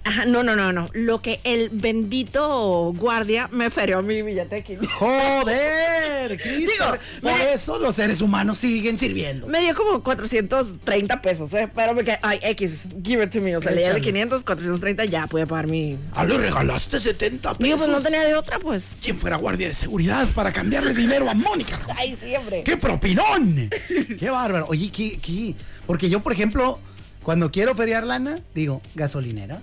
[0.03, 0.89] Ajá, no, no, no, no.
[0.93, 4.89] Lo que el bendito guardia me ferió mi billete de 500.
[4.97, 6.71] Joder, Cristo.
[6.71, 6.85] Digo,
[7.21, 9.47] por me- eso los seres humanos siguen sirviendo.
[9.47, 11.69] Me dio como 430 pesos, ¿eh?
[11.73, 13.55] Pero me quedé, ay, X, give it to me.
[13.55, 14.01] O sea, le di el Échale.
[14.11, 15.97] 500, 430, ya pude pagar mi...
[16.13, 17.63] Ah, le regalaste 70 pesos.
[17.63, 18.95] Digo, pues no tenía de otra, pues.
[19.03, 21.79] ¿Quién fuera guardia de seguridad para cambiarle dinero a Mónica?
[21.97, 22.63] Ay, siempre.
[22.63, 23.69] ¡Qué propinón!
[24.19, 24.65] ¡Qué bárbaro!
[24.69, 25.55] Oye, ¿qué, qué?
[25.85, 26.79] Porque yo, por ejemplo,
[27.23, 29.61] cuando quiero feriar lana, digo, gasolinera.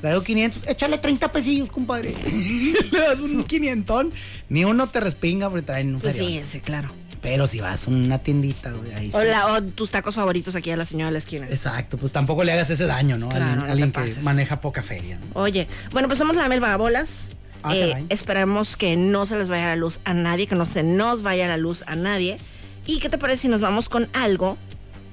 [0.00, 2.14] Traigo 500, échale 30 pesillos, compadre.
[2.90, 4.06] Le das un 500.
[4.48, 6.88] Ni uno te respinga porque traen un Pues sí, sí, claro.
[7.20, 9.16] Pero si vas a una tiendita, güey, ahí sí.
[9.16, 11.46] O, la- o tus tacos favoritos aquí a la señora de la esquina.
[11.50, 13.28] Exacto, pues tampoco le hagas ese daño, ¿no?
[13.28, 14.24] Claro, alguien no te alguien que pases.
[14.24, 15.18] maneja poca feria.
[15.18, 15.40] ¿no?
[15.42, 17.32] Oye, bueno, pues somos la Mel Vagabolas.
[17.62, 20.82] Ah, Eh, esperemos que no se les vaya la luz a nadie, que no se
[20.82, 22.38] nos vaya la luz a nadie.
[22.86, 24.56] ¿Y qué te parece si nos vamos con algo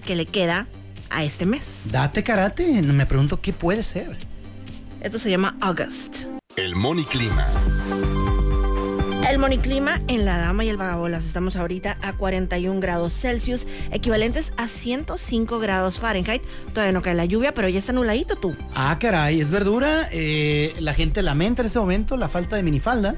[0.05, 0.65] que le queda
[1.09, 1.89] a este mes?
[1.91, 2.81] Date karate.
[2.81, 4.17] Me pregunto qué puede ser.
[5.01, 6.25] Esto se llama August.
[6.55, 7.45] El Moniclima.
[9.29, 11.25] El moniclima en la Dama y el Vagabolas.
[11.25, 16.41] Estamos ahorita a 41 grados Celsius, equivalentes a 105 grados Fahrenheit.
[16.73, 18.55] Todavía no cae la lluvia, pero ya está nubladito tú.
[18.73, 20.07] Ah, caray, es verdura.
[20.13, 23.15] Eh, la gente lamenta en este momento la falta de minifalda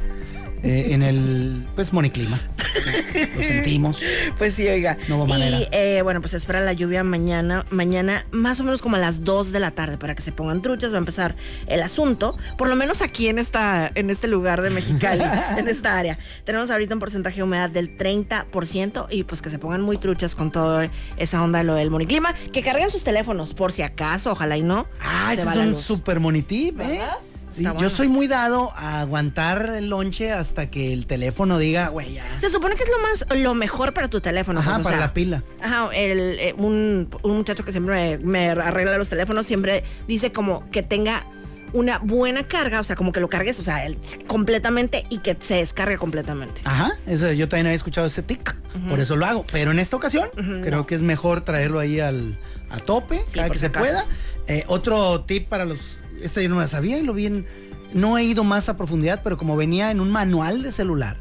[0.63, 2.39] eh, en el, pues, moniclima.
[3.35, 3.99] Lo sentimos.
[4.37, 4.97] Pues sí, oiga.
[5.07, 5.59] No hubo manera.
[5.59, 9.23] Y eh, bueno, pues espera la lluvia mañana, mañana más o menos como a las
[9.23, 11.35] 2 de la tarde para que se pongan truchas, va a empezar
[11.67, 15.23] el asunto, por lo menos aquí en esta, en este lugar de Mexicali,
[15.57, 16.17] en esta área.
[16.43, 20.35] Tenemos ahorita un porcentaje de humedad del 30% y pues que se pongan muy truchas
[20.35, 24.31] con toda esa onda de lo del moniclima, que carguen sus teléfonos por si acaso,
[24.31, 24.87] ojalá y no.
[25.01, 26.87] Ah, se ese es un super monitip, ¿eh?
[26.87, 27.17] ¿Verdad?
[27.49, 32.13] Sí, yo soy muy dado a aguantar el lonche hasta que el teléfono diga, güey,
[32.13, 32.23] ya.
[32.39, 34.59] Se supone que es lo más, lo mejor para tu teléfono.
[34.59, 35.43] Ajá, pues, o para sea, la pila.
[35.61, 40.31] Ajá, el, eh, un, un muchacho que siempre me, me arregla los teléfonos siempre dice
[40.31, 41.25] como que tenga
[41.73, 45.35] una buena carga, o sea, como que lo cargues, o sea, el- completamente y que
[45.39, 46.61] se descargue completamente.
[46.63, 48.55] Ajá, eso, yo también había escuchado ese tic,
[48.89, 49.45] por eso lo hago.
[49.51, 50.29] Pero en esta ocasión,
[50.63, 52.37] creo que es mejor traerlo ahí al,
[52.69, 54.05] a tope, Sí, cada que se pueda.
[54.47, 55.97] Eh, otro tip para los.
[56.21, 57.45] Este yo no la sabía y lo vi en.
[57.93, 61.17] No he ido más a profundidad, pero como venía en un manual de celular,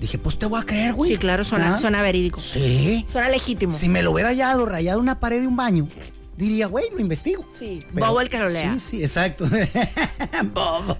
[0.00, 1.10] dije, pues te voy a creer, güey.
[1.10, 1.76] Sí, claro, suena, ¿Ah?
[1.80, 2.40] suena verídico.
[2.40, 3.04] Sí.
[3.10, 3.76] Suena legítimo.
[3.76, 5.88] Si me lo hubiera hallado rayado una pared de un baño,
[6.36, 7.44] diría, güey, lo investigo.
[7.50, 8.74] Sí, Pero- Bobo el que lo lea.
[8.74, 9.48] Sí, sí, exacto.
[10.54, 10.96] Bobo.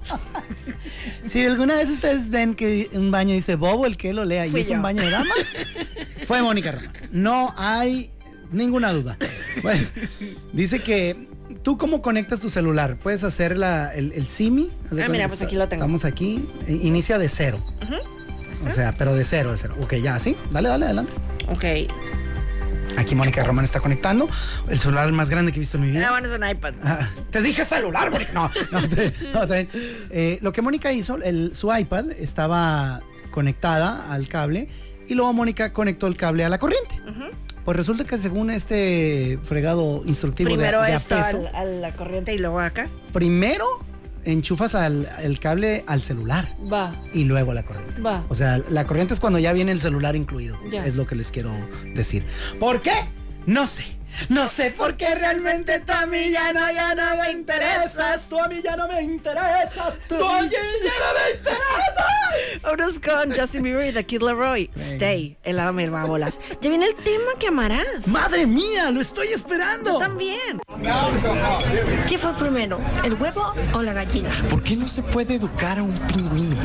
[1.25, 4.61] si alguna vez ustedes ven que un baño dice Bobo el que lo lea Fui
[4.61, 5.67] y es un baño de damas,
[6.27, 6.91] fue Mónica Román.
[7.13, 8.11] No hay
[8.51, 9.17] ninguna duda.
[9.63, 9.87] Bueno,
[10.53, 11.29] dice que
[11.67, 14.71] tú cómo conectas tu celular, puedes hacer la, el, el SIMI.
[15.03, 15.83] Ah, mira, pues aquí lo tengo.
[15.83, 17.59] Estamos aquí, eh, inicia de cero.
[18.69, 19.75] O sea, pero de cero, de cero.
[19.83, 20.37] Ok, ya, ¿sí?
[20.53, 21.13] Dale, dale, adelante.
[21.49, 21.65] Ok.
[22.97, 24.29] Aquí Mónica Román está conectando.
[24.69, 26.07] El celular más grande que he visto en mi vida.
[26.07, 26.75] Ah, bueno, es un iPad.
[26.85, 28.31] Ah, te dije celular, Mónica.
[28.33, 29.69] No, no, te- no, bien.
[30.11, 33.01] Eh, lo que Mónica hizo, el- su iPad estaba
[33.33, 34.69] conectada al cable
[35.09, 36.95] y luego Mónica conectó el cable a la corriente.
[37.67, 41.93] Pues resulta que según este fregado instructivo de- Primero de, a esto al- a la
[41.95, 42.89] corriente y luego acá.
[43.13, 43.67] primero
[44.25, 46.95] enchufas al, el cable al celular Va.
[47.13, 48.01] y luego la corriente.
[48.01, 48.25] Va.
[48.29, 50.57] O sea, la corriente es cuando ya viene el celular incluido.
[50.71, 50.87] Ya.
[50.87, 51.53] Es lo que les quiero
[51.95, 52.25] decir.
[52.59, 52.93] ¿Por qué?
[53.47, 53.85] No sé.
[54.29, 58.29] No sé por qué realmente tú a mí ya no, ya no me interesas.
[58.29, 60.01] Tú a mí ya no me interesas.
[60.09, 62.07] Tú a mí ya no me interesas.
[62.63, 64.71] Vámonos con Justin Bieber y The Kid Leroy.
[64.75, 65.73] Stay, el lado
[66.07, 66.41] bolas.
[66.61, 68.09] Ya viene el tema que amarás.
[68.09, 69.99] Madre mía, lo estoy esperando.
[69.99, 70.61] También.
[72.09, 74.31] ¿Qué fue primero, el huevo o la gallina?
[74.51, 76.57] ¿Por qué no se puede educar a un pingüino?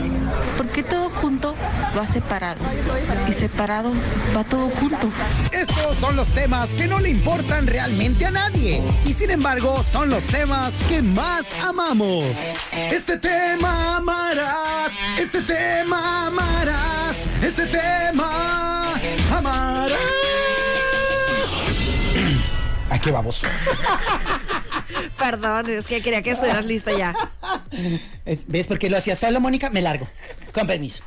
[0.57, 1.55] Porque todo junto
[1.97, 2.59] va separado
[3.27, 3.91] y separado
[4.35, 5.09] va todo junto.
[5.51, 8.83] Estos son los temas que no le importan realmente a nadie.
[9.05, 12.25] Y sin embargo, son los temas que más amamos.
[12.71, 14.91] Este tema amarás.
[15.17, 17.15] Este tema amarás.
[17.41, 18.93] Este tema
[19.31, 19.99] amarás.
[22.89, 23.41] Aquí vamos.
[25.17, 27.13] Perdón, es que quería que estuvieras lista ya.
[28.47, 29.69] ¿Ves por qué lo hacía solo, Mónica?
[29.69, 30.07] Me largo.
[30.53, 31.03] Con permiso.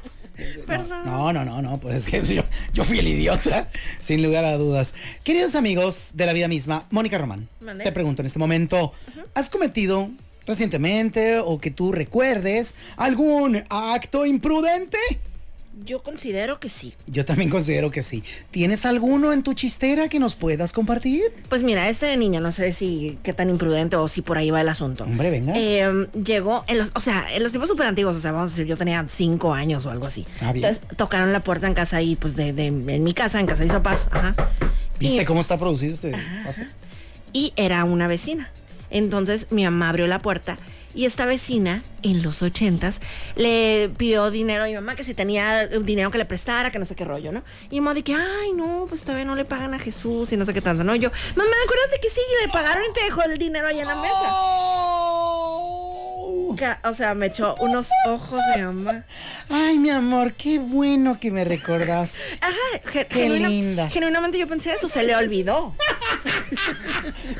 [0.66, 1.02] Perdón.
[1.04, 2.42] No, no, no, no, pues es que yo,
[2.72, 3.70] yo fui el idiota,
[4.00, 4.94] sin lugar a dudas.
[5.22, 7.48] Queridos amigos de la vida misma, Mónica Román,
[7.82, 8.92] te pregunto en este momento,
[9.34, 10.10] ¿has cometido
[10.46, 14.98] recientemente o que tú recuerdes algún acto imprudente?
[15.82, 16.94] Yo considero que sí.
[17.08, 18.22] Yo también considero que sí.
[18.50, 21.22] ¿Tienes alguno en tu chistera que nos puedas compartir?
[21.48, 24.60] Pues mira, este niño, no sé si qué tan imprudente o si por ahí va
[24.60, 25.04] el asunto.
[25.04, 25.52] Hombre, venga.
[25.56, 28.52] Eh, llegó en los, o sea, en los tiempos súper antiguos, o sea, vamos a
[28.52, 30.24] decir, yo tenía cinco años o algo así.
[30.40, 30.64] Ah, bien.
[30.64, 33.60] Entonces tocaron la puerta en casa y pues de, de- en mi casa, en casa
[33.60, 34.32] de mis papás, ajá.
[35.00, 36.12] ¿Viste Y- cómo está producido este
[36.44, 36.62] paso?
[37.32, 38.48] y era una vecina.
[38.90, 40.56] Entonces mi mamá abrió la puerta
[40.94, 43.00] y esta vecina, en los ochentas,
[43.36, 46.84] le pidió dinero a mi mamá, que si tenía dinero que le prestara, que no
[46.84, 47.42] sé qué rollo, ¿no?
[47.70, 50.36] Y mi mamá de que, ay, no, pues todavía no le pagan a Jesús y
[50.36, 50.94] no sé qué tanto, ¿no?
[50.94, 53.86] Y yo, mamá, acuérdate que sí, le pagaron y te dejó el dinero ahí en
[53.88, 54.14] la mesa.
[56.56, 59.04] Ca- O sea, me echó unos ojos de mamá.
[59.48, 62.16] Ay, mi amor, qué bueno que me recordás.
[62.40, 63.90] Ajá, Qué linda.
[63.90, 65.74] Genuinamente yo pensé eso, se le olvidó.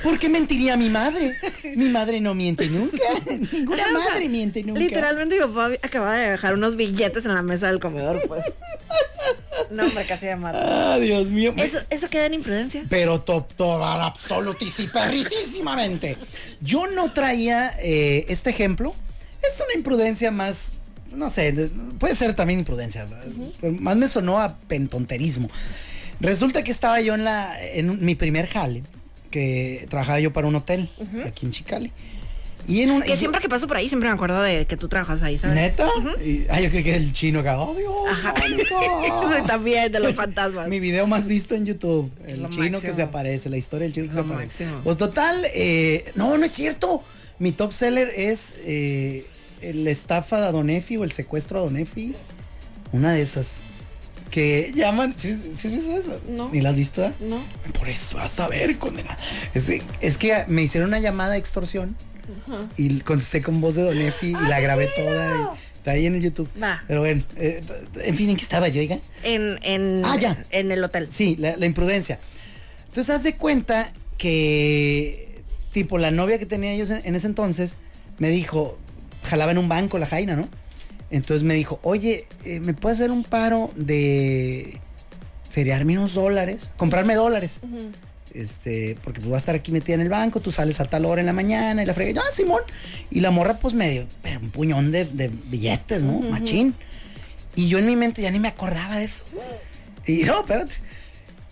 [0.03, 1.33] ¿Por qué mentiría mi madre?
[1.77, 2.99] Mi madre no miente nunca.
[3.53, 4.81] Ninguna o sea, madre miente nunca.
[4.81, 8.45] Literalmente mi papá acababa de dejar unos billetes en la mesa del comedor, pues.
[9.71, 10.95] No, hombre, casi me mata.
[10.95, 11.55] Ah, Dios mío.
[11.57, 12.85] ¿Eso, ¿Eso queda en imprudencia?
[12.89, 16.17] Pero to, to, absolutísimamente.
[16.61, 18.95] Yo no traía eh, este ejemplo.
[19.43, 20.75] Es una imprudencia más
[21.13, 23.07] no sé, de- puede ser también imprudencia.
[23.61, 25.49] pero Más me sonó a pentonterismo.
[26.21, 28.83] Resulta que estaba yo en la en mi primer jale,
[29.31, 30.89] que trabajaba yo para un hotel
[31.25, 31.93] aquí en Chicali.
[32.66, 34.88] Y en un Que siempre que paso por ahí, siempre me acuerdo de que tú
[34.88, 35.55] trabajas ahí, ¿sabes?
[35.57, 35.87] ¿Neta?
[36.24, 37.59] Y- ah, yo creo que el chino acá.
[37.61, 37.92] ¡Oh, Dios!
[38.40, 39.46] Mónica".
[39.46, 40.68] También, de los fantasmas.
[40.68, 42.11] Mi video más visto en YouTube.
[42.27, 44.64] El Lo chino que se aparece, la historia del chino que Lo se aparece.
[44.64, 44.83] máximo.
[44.85, 47.03] Pues total, eh, no, no es cierto.
[47.38, 49.27] Mi top seller es eh,
[49.61, 52.14] la estafa de Adonefi o el secuestro a Adonefi.
[52.92, 53.57] Una de esas.
[54.31, 55.12] Que llaman.
[55.16, 56.20] ¿Sí, sí viste eso?
[56.31, 56.48] No.
[56.50, 57.12] ¿Ni la has visto?
[57.20, 57.40] No.
[57.79, 59.16] Por eso, vas a ver, condena.
[59.53, 61.94] Es, de- es que me hicieron una llamada de extorsión
[62.77, 65.55] y contesté con voz de Donefi y la grabé toda.
[65.55, 66.49] y está ahí en el YouTube.
[66.63, 66.83] Va.
[66.89, 67.61] Pero bueno, eh,
[68.05, 68.99] en fin, ¿en qué estaba yo, oiga?
[69.23, 70.43] En, en, Ah, ya.
[70.51, 71.09] en el hotel.
[71.11, 72.19] Sí, la, la imprudencia.
[72.89, 77.77] Entonces, haz de cuenta que, tipo, la novia que tenía ellos en, en ese entonces
[78.19, 78.79] me dijo,
[79.25, 80.49] jalaba en un banco la Jaina, ¿no?
[81.11, 84.81] Entonces me dijo, oye, eh, ¿me puedes hacer un paro de
[85.51, 86.73] feriarme unos dólares?
[86.77, 87.61] Comprarme dólares.
[88.35, 91.05] Este, porque pues voy a estar aquí metida en el banco, tú sales a tal
[91.07, 92.62] hora en la mañana y la frega, ah, Simón.
[93.11, 96.18] Y la morra, pues medio, pero un puñón de, de billetes, ¿no?
[96.18, 96.75] Machín.
[97.55, 99.23] Y yo en mi mente ya ni me acordaba de eso.
[100.07, 100.73] Y no, espérate.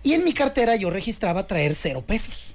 [0.02, 2.54] Y en mi cartera yo registraba traer cero pesos.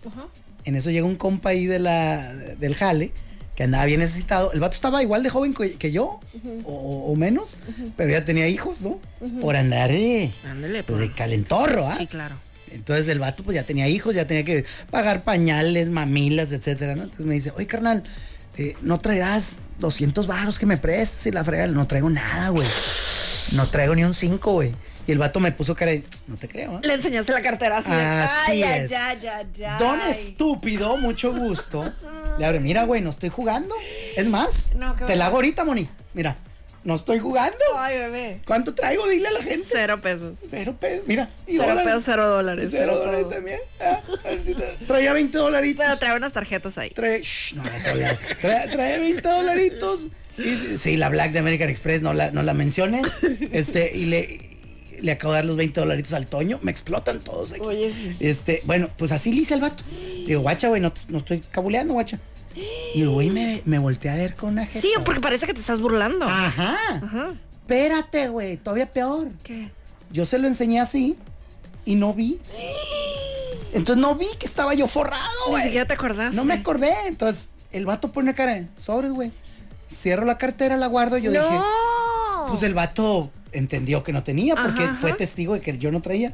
[0.65, 3.13] En eso llega un compa ahí de la, del jale
[3.55, 4.51] que andaba bien necesitado.
[4.51, 6.19] El vato estaba igual de joven que, que yo,
[6.65, 7.57] o, o menos,
[7.95, 8.99] pero ya tenía hijos, ¿no?
[9.41, 11.09] Por andar eh, Ándale, pues, pues.
[11.09, 11.95] de calentorro, ¿ah?
[11.97, 12.35] Sí, claro.
[12.71, 17.03] Entonces el vato pues ya tenía hijos, ya tenía que pagar pañales, mamilas, etcétera, ¿no?
[17.03, 18.03] Entonces me dice, oye carnal,
[18.58, 21.25] eh, ¿no traerás 200 baros que me prestes?
[21.27, 22.67] Y la frega, no traigo nada, güey.
[23.53, 24.73] No traigo ni un 5, güey.
[25.06, 26.82] Y el vato me puso cara de, no te creo, ¿eh?
[26.84, 27.89] Le enseñaste la cartera así.
[27.91, 28.89] ay, es.
[28.89, 29.77] ya, ya, ya.
[29.77, 31.84] Don estúpido, mucho gusto.
[32.39, 33.73] Le abre, mira, güey, no estoy jugando.
[34.17, 35.88] Es más, No, te la hago ahorita, Moni.
[36.13, 36.36] Mira,
[36.88, 37.58] no estoy jugando.
[37.76, 38.39] Ay, bebé.
[38.47, 39.06] ¿Cuánto traigo?
[39.08, 39.67] Dile a la gente.
[39.69, 40.38] Cero pesos.
[40.50, 41.30] Cero pesos, mira.
[41.45, 41.84] y Cero dólares.
[41.86, 42.69] pesos, cero dólares.
[42.71, 43.34] Cero Cero dólares todo.
[43.34, 43.60] también.
[43.82, 44.02] Ah,
[44.45, 45.86] si te- Traía 20 dolaritos.
[45.86, 46.89] Pero trae unas tarjetas ahí.
[46.91, 48.17] Trae, shh, no vas a hablar.
[48.41, 50.08] Trae, trae 20 dolaritos.
[50.38, 53.06] Y, sí, la Black de American Express, no la, no la menciones.
[53.52, 54.39] Este, y le,
[55.02, 56.60] le acabo de dar los 20 dolaritos al Toño.
[56.62, 57.62] Me explotan todos aquí.
[57.62, 57.91] Oye.
[58.21, 59.84] Este, bueno, pues así le hice al vato.
[60.26, 62.19] Digo, guacha, güey, no, no estoy cabuleando, guacha.
[62.95, 64.81] Y el güey me, me volteé a ver con una jeta.
[64.81, 66.25] Sí, porque parece que te estás burlando.
[66.25, 66.77] Ajá.
[67.03, 67.33] Ajá.
[67.61, 69.29] Espérate, güey, todavía peor.
[69.43, 69.69] ¿Qué?
[70.11, 71.17] Yo se lo enseñé así
[71.85, 72.39] y no vi.
[73.73, 75.63] Entonces no vi que estaba yo forrado, Ni güey.
[75.63, 76.35] siquiera te acordaste.
[76.35, 76.93] No me acordé.
[77.07, 79.31] Entonces el vato pone una cara sobres, güey.
[79.91, 81.17] Cierro la cartera, la guardo.
[81.17, 81.41] Yo ¡No!
[81.41, 81.61] dije,
[82.49, 86.01] pues el vato entendió que no tenía porque Ajá, fue testigo de que yo no
[86.01, 86.33] traía.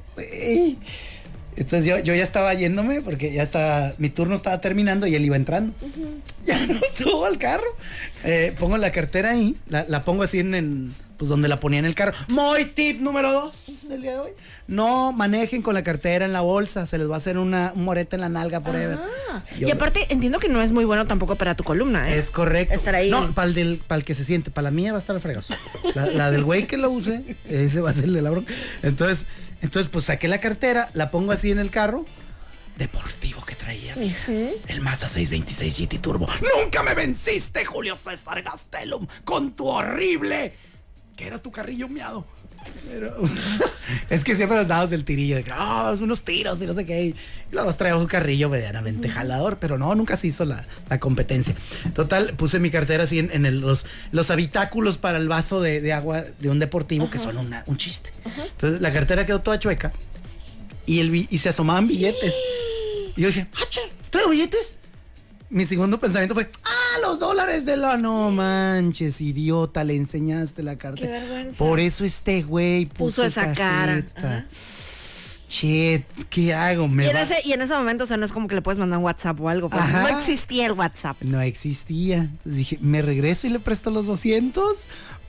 [1.55, 5.25] Entonces yo, yo ya estaba yéndome porque ya estaba, mi turno estaba terminando y él
[5.25, 5.73] iba entrando.
[6.45, 7.63] Ya no subo al carro.
[8.23, 11.85] Eh, pongo la cartera ahí, la, la pongo así en, pues donde la ponía en
[11.85, 12.13] el carro.
[12.27, 13.53] Muy tip número dos
[13.87, 14.31] del día de hoy.
[14.65, 17.83] No manejen con la cartera en la bolsa, se les va a hacer una un
[17.83, 18.97] moreta en la nalga forever.
[19.59, 22.17] Yo- Y aparte, entiendo que no es muy bueno tampoco para tu columna, ¿eh?
[22.17, 22.73] es correcto.
[22.73, 23.09] Estar ahí.
[23.09, 24.51] No, para el, para el que se siente.
[24.51, 25.53] Para la mía va a estar el fregazo.
[25.95, 28.53] La, la del güey que la use, ese va a ser el de la bronca.
[28.81, 29.25] Entonces,
[29.63, 32.05] entonces, pues saqué la cartera, la pongo así en el carro.
[32.75, 34.31] Deportivo que traía, mija.
[34.67, 36.27] El Mazda 626 GT Turbo.
[36.57, 40.53] Nunca me venciste, Julio César Gastelum, con tu horrible.
[41.15, 42.25] Que era tu carrillo miado.
[42.89, 43.15] Pero-
[44.09, 46.73] es que siempre nos damos el tirillo de que, "Ah, es unos tiros y no
[46.73, 47.03] sé qué.
[47.05, 47.15] Y
[47.51, 51.53] luego traemos un carrillo medianamente jalador, pero no, nunca se hizo la, la competencia.
[51.93, 55.81] Total, puse mi cartera así en, en el- los, los habitáculos para el vaso de,
[55.81, 58.09] de agua de un deportivo que son una- un chiste.
[58.25, 59.91] Entonces la cartera quedó toda chueca
[60.85, 62.33] y, el, y se asomaban billetes.
[63.15, 63.81] Y yo dije, ¡Ah, che!
[64.09, 64.77] ¿Traigo billetes?
[65.49, 67.97] Mi segundo pensamiento fue, ¡ah, los dólares de la...
[67.97, 71.01] No manches, idiota, le enseñaste la carta.
[71.01, 71.57] Qué vergüenza.
[71.57, 74.03] Por eso este güey puso, Puso esa cara.
[76.29, 76.87] ¿qué hago?
[76.87, 78.61] Me Y en, ese, y en ese momento, o sea, no es como que le
[78.61, 79.69] puedes mandar un WhatsApp o algo.
[79.69, 79.87] porque.
[79.91, 81.17] No existía el WhatsApp.
[81.21, 82.17] No existía.
[82.17, 84.87] Entonces dije, ¿me regreso y le presto los 200?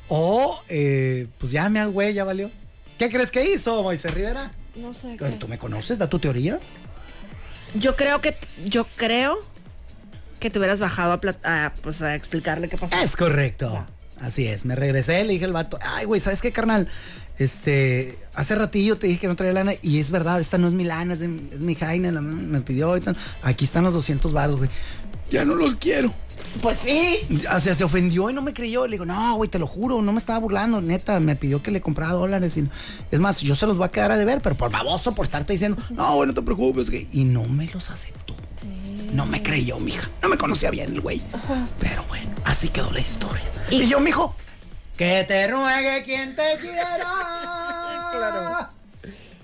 [0.08, 2.50] O, eh, pues ya me hago güey, ya valió.
[2.98, 4.52] ¿Qué crees que hizo, Moisés Rivera?
[4.76, 5.16] No sé.
[5.38, 5.98] ¿Tú me conoces?
[5.98, 6.58] ¿Da tu teoría?
[7.74, 9.38] Yo creo que, yo creo
[10.44, 12.94] que te hubieras bajado a, plat- a, pues, a explicarle qué pasó.
[13.02, 13.82] Es correcto.
[14.20, 14.66] Así es.
[14.66, 16.86] Me regresé, le dije al vato, ay, güey, ¿sabes qué, carnal?
[17.38, 20.74] Este, hace ratillo te dije que no traía lana y es verdad, esta no es
[20.74, 23.16] mi lana, es, de- es mi jaina, la- me pidió y tal.
[23.42, 24.68] Aquí están los 200 varos, güey.
[25.30, 26.12] Ya no los quiero.
[26.60, 27.20] Pues sí.
[27.50, 28.86] O sea, se ofendió y no me creyó.
[28.86, 31.18] Le digo, no, güey, te lo juro, no me estaba burlando, neta.
[31.20, 32.56] Me pidió que le comprara dólares.
[32.58, 32.68] Y,
[33.10, 35.54] es más, yo se los voy a quedar a deber, pero por baboso, por estarte
[35.54, 36.90] diciendo, no, güey, no te preocupes.
[36.90, 37.08] que-".
[37.12, 38.36] Y no me los aceptó.
[39.14, 40.10] No me creyó, mija.
[40.22, 41.22] No me conocía bien el güey.
[41.78, 43.44] Pero bueno, así quedó la historia.
[43.70, 44.34] Y, yo, mijo,
[44.96, 46.98] Que te ruegue quien te quiera.
[48.12, 48.68] claro.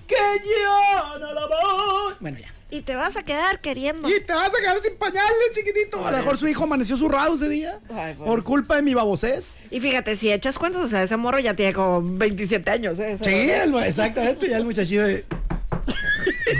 [0.07, 2.13] Que yo no lo voy.
[2.19, 2.53] Bueno, ya.
[2.69, 4.09] Y te vas a quedar queriendo.
[4.09, 6.05] Y te vas a quedar sin pañales, chiquitito.
[6.05, 7.79] A lo mejor su hijo amaneció zurrado ese día.
[7.93, 9.59] Ay, por culpa de mi babosés.
[9.71, 13.17] Y fíjate, si echas cuentas, o sea, ese morro ya tiene como 27 años, ¿eh?
[13.21, 14.49] Sí, el- exactamente.
[14.49, 15.25] Ya el muchachillo de.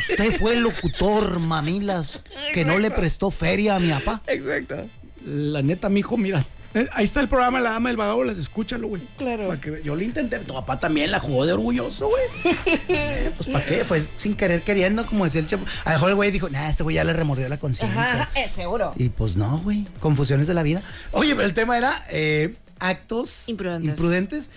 [0.09, 4.21] Usted fue el locutor, mamilas, que no le prestó feria a mi papá.
[4.27, 4.87] Exacto.
[5.25, 6.43] La neta, mijo, mira.
[6.73, 9.01] eh, Ahí está el programa La Dama del Vagabolas, escúchalo, güey.
[9.17, 9.55] Claro.
[9.61, 12.23] Que yo lo intenté, tu papá también la jugó de orgulloso, güey.
[12.87, 13.85] Eh, Pues ¿para qué?
[13.85, 15.65] Fue sin querer queriendo, como decía el chapo.
[15.85, 18.29] A lo mejor el güey dijo, nah, este güey ya le remordió la conciencia.
[18.35, 18.93] Eh, seguro.
[18.97, 19.85] Y pues no, güey.
[19.99, 20.81] Confusiones de la vida.
[21.11, 23.89] Oye, pero el tema era eh, actos Imprudentes.
[23.89, 24.49] imprudentes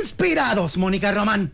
[0.00, 1.52] inspirados, Mónica Román,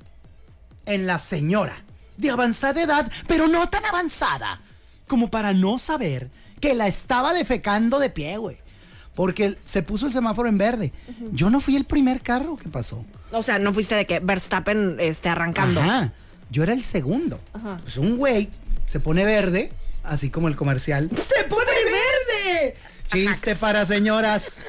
[0.87, 1.83] en la señora
[2.19, 4.61] de avanzada edad, pero no tan avanzada
[5.07, 6.29] como para no saber
[6.61, 8.59] que la estaba defecando de pie, güey.
[9.15, 10.93] Porque se puso el semáforo en verde.
[11.33, 13.05] Yo no fui el primer carro que pasó.
[13.33, 15.81] O sea, no fuiste de que Verstappen esté arrancando.
[15.81, 16.13] Ajá.
[16.51, 17.41] Yo era el segundo.
[17.83, 18.49] Pues un güey
[18.87, 19.73] se pone verde,
[20.05, 21.11] así como el comercial.
[21.17, 22.75] ¡Se pone verde!
[23.09, 24.65] Chiste para señoras.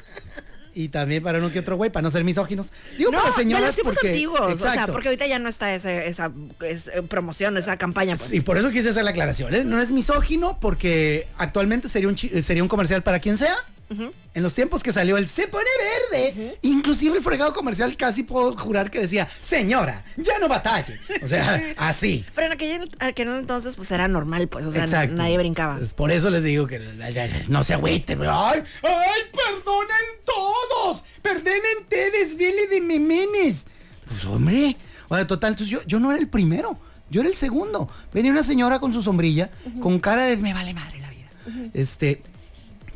[0.75, 2.71] Y también para uno que otro güey, para no ser misóginos.
[2.97, 4.07] Digo No, para de señoras los tiempos porque...
[4.09, 4.39] antiguos.
[4.41, 4.91] O sea, Exacto.
[4.91, 8.15] porque ahorita ya no está ese- esa es, eh, promoción, esa campaña.
[8.15, 8.33] Pues.
[8.33, 9.53] Y por eso quise hacer la aclaración.
[9.55, 9.63] ¿eh?
[9.63, 13.55] No es misógino porque actualmente sería un, eh, sería un comercial para quien sea.
[13.89, 15.65] En los tiempos que salió el se pone
[16.11, 20.99] verde, inclusive el fregado comercial casi puedo jurar que decía, señora, ya no batalle.
[21.23, 22.23] O sea, así.
[22.35, 24.67] Pero en aquel, aquel entonces, pues era normal, pues.
[24.67, 25.15] O sea, Exacto.
[25.15, 25.77] nadie brincaba.
[25.77, 26.79] Pues por eso les digo que
[27.47, 28.21] no se agüiten.
[28.21, 28.63] ¡Ay!
[28.83, 29.21] ¡Ay!
[29.33, 31.03] ¡Perdonen todos!
[31.23, 33.63] ¡Perdonen ustedes, Billy de Memenes!
[34.07, 34.77] Pues hombre.
[35.07, 36.79] O sea, total, entonces yo, yo no era el primero.
[37.09, 37.89] Yo era el segundo.
[38.13, 39.49] Venía una señora con su sombrilla,
[39.81, 41.27] con cara de me vale madre la vida.
[41.73, 42.21] Este.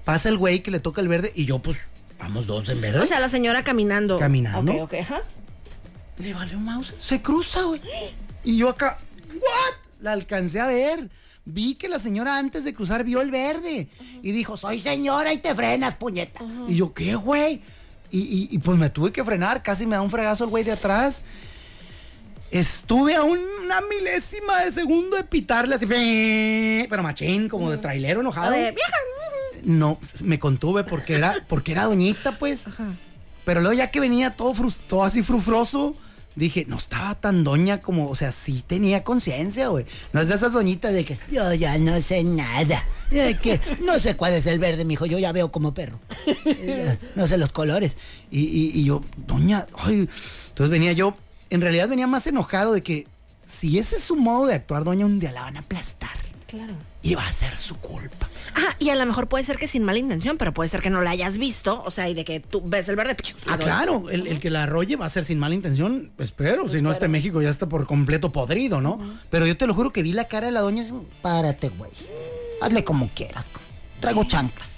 [0.06, 1.88] Pasa el güey que le toca el verde y yo, pues,
[2.20, 3.00] vamos dos en verde.
[3.00, 4.18] O sea, la señora caminando.
[4.20, 4.72] Caminando.
[4.74, 5.22] Ok, ok, ajá.
[6.18, 6.94] Le valió mouse.
[7.00, 7.82] Se cruza, güey.
[8.44, 8.98] Y yo acá,
[9.34, 9.74] ¿what?
[10.02, 11.10] La alcancé a ver.
[11.46, 13.90] Vi que la señora antes de cruzar vio el verde.
[14.22, 16.42] Y dijo, soy señora y te frenas, puñeta.
[16.68, 17.62] Y yo, ¿qué, güey?
[18.12, 19.64] Y, y- y, pues me tuve que frenar.
[19.64, 21.24] Casi me da un fregazo el güey de atrás.
[22.52, 25.88] Estuve a una milésima de segundo de pitarle así,
[26.90, 28.52] pero machín, como de trailero enojado.
[28.52, 28.94] De, "Vieja".
[29.64, 32.66] No, me contuve porque era, porque era doñita, pues.
[33.46, 35.94] Pero luego ya que venía todo, frus- todo así frufroso,
[36.36, 39.86] dije, no estaba tan doña como, o sea, sí tenía conciencia, güey.
[40.14, 42.84] No es de esas doñitas de que yo ya no sé nada.
[43.12, 46.00] De que no sé cuál es el verde, mijo, yo ya veo como perro.
[47.16, 47.96] No sé los colores.
[48.32, 50.08] Y, y- y yo, doña, ay.
[50.50, 51.16] Entonces venía yo,
[51.50, 53.08] en realidad venía más enojado de que
[53.46, 56.10] si ese es su modo de actuar, doña, un día la van a aplastar.
[56.54, 56.74] Claro.
[57.02, 58.30] Y va a ser su culpa.
[58.56, 60.92] Ah, y a lo mejor puede ser que sin mala intención, pero puede ser que
[60.92, 61.82] no la hayas visto.
[61.84, 63.18] O sea, y de que tú ves el verde.
[63.48, 66.80] Ah, claro, el, el que la arrolle va a ser sin mala intención, espero, si
[66.84, 69.00] no este México ya está por completo podrido, ¿no?
[69.32, 70.92] Pero yo te lo juro que vi la cara de la doña y
[71.24, 71.90] párate, güey.
[72.62, 73.50] Hazle como quieras.
[74.00, 74.73] Traigo chanclas.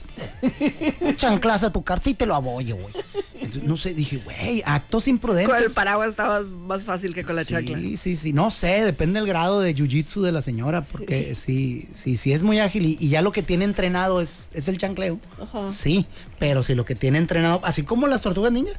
[1.01, 2.93] Un chanclas a tu carta y te lo abollo, güey.
[3.35, 5.53] Entonces, no sé, dije, güey, actos imprudentes.
[5.53, 7.77] Con el paraguas estaba más fácil que con la chancla.
[7.77, 11.87] Sí, sí, sí, no sé, depende del grado de jiu-jitsu de la señora, porque sí,
[11.91, 14.77] sí, sí, es muy ágil y, y ya lo que tiene entrenado es, es el
[14.77, 15.19] chancleo.
[15.69, 16.05] Sí,
[16.39, 18.73] pero si lo que tiene entrenado, así como las tortugas ninja.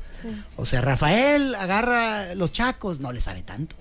[0.56, 3.76] O sea, Rafael agarra los chacos, no le sabe tanto.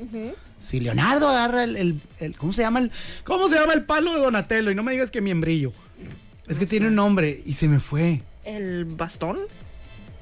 [0.59, 2.91] Si Leonardo agarra el, el- el- ¿cómo se llama el,
[3.23, 4.71] ¿Cómo se llama el palo de Donatello?
[4.71, 5.73] Y no me digas que miembrillo.
[6.47, 8.21] Es que tiene un nombre y se me fue.
[8.43, 9.38] ¿El bastón?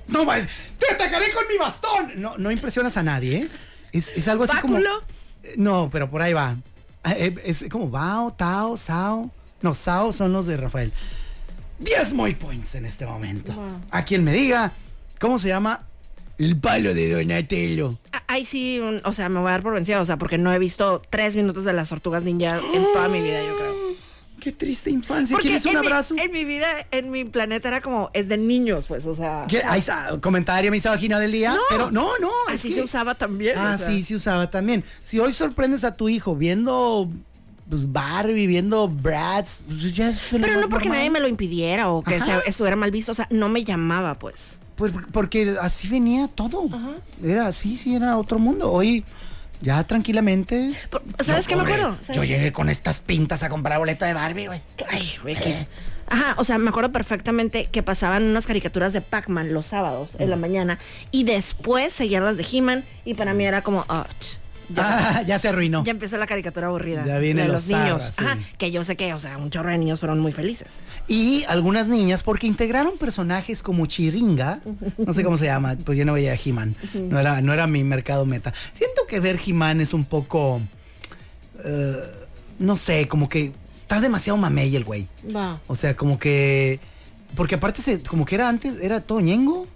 [0.08, 0.48] No, vas,
[0.80, 2.12] te atacaré con mi bastón.
[2.22, 3.50] No, no impresionas a nadie, ¿eh?
[3.92, 4.74] Es, es algo así como.
[4.76, 5.02] ¿Báculo?
[5.44, 6.58] Eh, No, pero por ahí va.
[7.04, 9.32] Ah, eh, Es como Bao, Tao, Sao.
[9.62, 10.92] No, Sao son los de Rafael.
[11.80, 13.54] 10 muy points en este momento.
[13.92, 14.72] A quien me diga,
[15.20, 15.86] ¿cómo se llama?
[16.38, 17.98] El palo de Donatello.
[18.12, 20.38] Ah, Ahí sí, un- o sea, me voy a dar por vencida, o sea, porque
[20.38, 23.73] no he visto tres minutos de las tortugas ninja en toda mi vida, yo creo.
[24.44, 25.36] Qué triste infancia.
[25.36, 26.16] Porque ¿Quieres un en mi- abrazo?
[26.18, 29.46] en mi vida, en mi planeta era como, es de niños, pues, o sea.
[29.48, 29.62] ¿Qué?
[29.64, 31.54] Ahí está, comentario misógino del día.
[31.54, 31.60] No.
[31.70, 32.30] pero no, no.
[32.50, 33.58] Así que- se usaba también.
[33.58, 33.88] Ah, o sea.
[33.88, 34.84] sí, se usaba también.
[35.02, 37.10] Si hoy sorprendes a tu hijo viendo
[37.70, 40.98] pues, Barbie, viendo Bratz, pues, ya es Pero no porque normal.
[40.98, 42.41] nadie me lo impidiera o que Ajá.
[42.44, 44.60] se- estuviera mal visto, o sea, no me llamaba, pues.
[44.76, 46.68] Pues porque así venía todo.
[47.24, 48.70] Era así, sí, era otro mundo.
[48.72, 49.06] Hoy,
[49.64, 50.74] ya tranquilamente.
[50.89, 51.97] Por- ¿Sabes Yo, qué me acuerdo?
[52.01, 54.61] ¿Sabes Yo llegué con estas pintas a comprar boleta de Barbie, güey.
[54.89, 55.68] Ay, X.
[56.07, 60.30] Ajá, o sea, me acuerdo perfectamente que pasaban unas caricaturas de Pac-Man los sábados en
[60.30, 60.78] la mañana
[61.11, 64.05] y después seguían las de He-Man y para mí era como, ah,
[64.78, 65.84] Ah, ya se arruinó.
[65.84, 67.05] Ya empezó la caricatura aburrida.
[67.05, 68.03] Ya vienen de los los niños.
[68.16, 68.24] zarras, sí.
[68.24, 70.84] Ajá, que yo sé que, o sea, un chorro de niños fueron muy felices.
[71.07, 74.61] Y algunas niñas, porque integraron personajes como Chiringa,
[74.97, 77.84] no sé cómo se llama, pues yo no veía He-Man, no, era, no era mi
[77.84, 78.53] mercado meta.
[78.72, 80.61] Siento que ver He-Man es un poco,
[81.64, 81.95] eh,
[82.59, 83.51] no sé, como que
[83.82, 85.07] está demasiado mamey el güey.
[85.36, 85.59] Va.
[85.68, 86.80] O sea, como que,
[87.36, 89.68] porque aparte, se, como que era antes, era todo ñengo.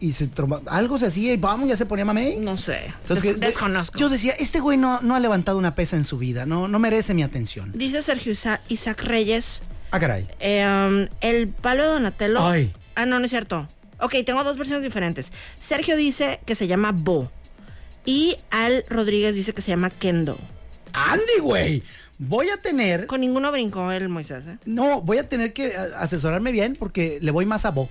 [0.00, 2.36] Y se tromba- algo se hacía y vamos, ya se ponía mamey.
[2.36, 2.86] No sé.
[3.02, 3.98] Entonces, Des- desconozco.
[3.98, 6.78] Yo decía, este güey no, no ha levantado una pesa en su vida, no, no
[6.78, 7.72] merece mi atención.
[7.74, 10.28] Dice Sergio Isa- Isaac Reyes, Ah, caray.
[10.38, 12.46] eh, um, el palo de Donatello.
[12.46, 12.72] Ay.
[12.94, 13.66] Ah, no, no es cierto.
[14.00, 15.32] Ok, tengo dos versiones diferentes.
[15.58, 17.32] Sergio dice que se llama Bo.
[18.04, 20.38] Y Al Rodríguez dice que se llama Kendo.
[20.92, 21.82] Andy, güey.
[22.20, 23.06] Voy a tener.
[23.06, 24.58] Con ninguno brincó el Moisés, ¿eh?
[24.64, 27.88] No, voy a tener que a- asesorarme bien porque le voy más a Bo.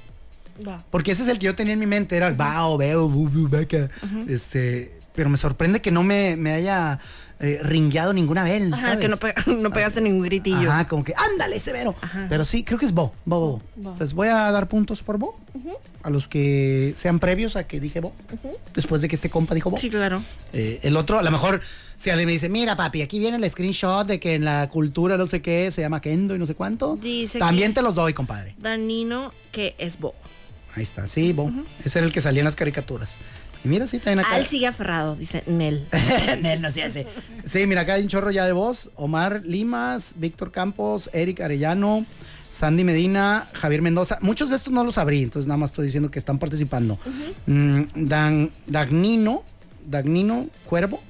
[0.65, 0.81] Va.
[0.89, 3.47] Porque ese es el que yo tenía en mi mente, era Bao, Veo, Bu, Bu,
[3.49, 3.89] Vaca.
[4.27, 6.99] Este, pero me sorprende que no me, me haya
[7.39, 8.71] eh, ringueado ninguna vez.
[8.71, 8.97] Ajá, ¿sabes?
[8.99, 9.17] que no,
[9.61, 10.71] no pegaste ningún gritillo.
[10.71, 11.93] Ajá, como que ándale, severo.
[12.29, 13.61] Pero sí, creo que es Bo, Bo, Bo.
[13.75, 13.91] Bo.
[13.91, 15.39] Entonces voy a dar puntos por Bo.
[16.03, 18.13] A los que sean previos a que dije Bo.
[18.73, 19.77] Después de que este compa dijo Bo.
[19.77, 20.21] Sí, claro.
[20.53, 21.61] Eh, el otro, a lo mejor,
[21.95, 25.17] si alguien me dice, mira papi, aquí viene el screenshot de que en la cultura
[25.17, 26.95] no sé qué se llama Kendo y no sé cuánto.
[26.95, 28.55] Dice También que- te los doy, compadre.
[28.59, 30.15] Danino, que es Bo.
[30.77, 31.51] Ahí está, sí, Bo.
[31.83, 33.17] Ese era el que salía en las caricaturas.
[33.65, 34.35] Y mira, sí, también acá.
[34.35, 35.87] Al sigue aferrado, dice Nel.
[36.43, 37.07] Nel no se hace.
[37.45, 38.91] Sí, mira, acá hay un chorro ya de voz.
[38.95, 42.05] Omar Limas, Víctor Campos, Eric Arellano,
[42.51, 44.19] Sandy Medina, Javier Mendoza.
[44.21, 46.99] Muchos de estos no los abrí, entonces nada más estoy diciendo que están participando.
[47.47, 49.43] Mm, Dan, Dagnino,
[49.83, 51.01] Dagnino Cuervo,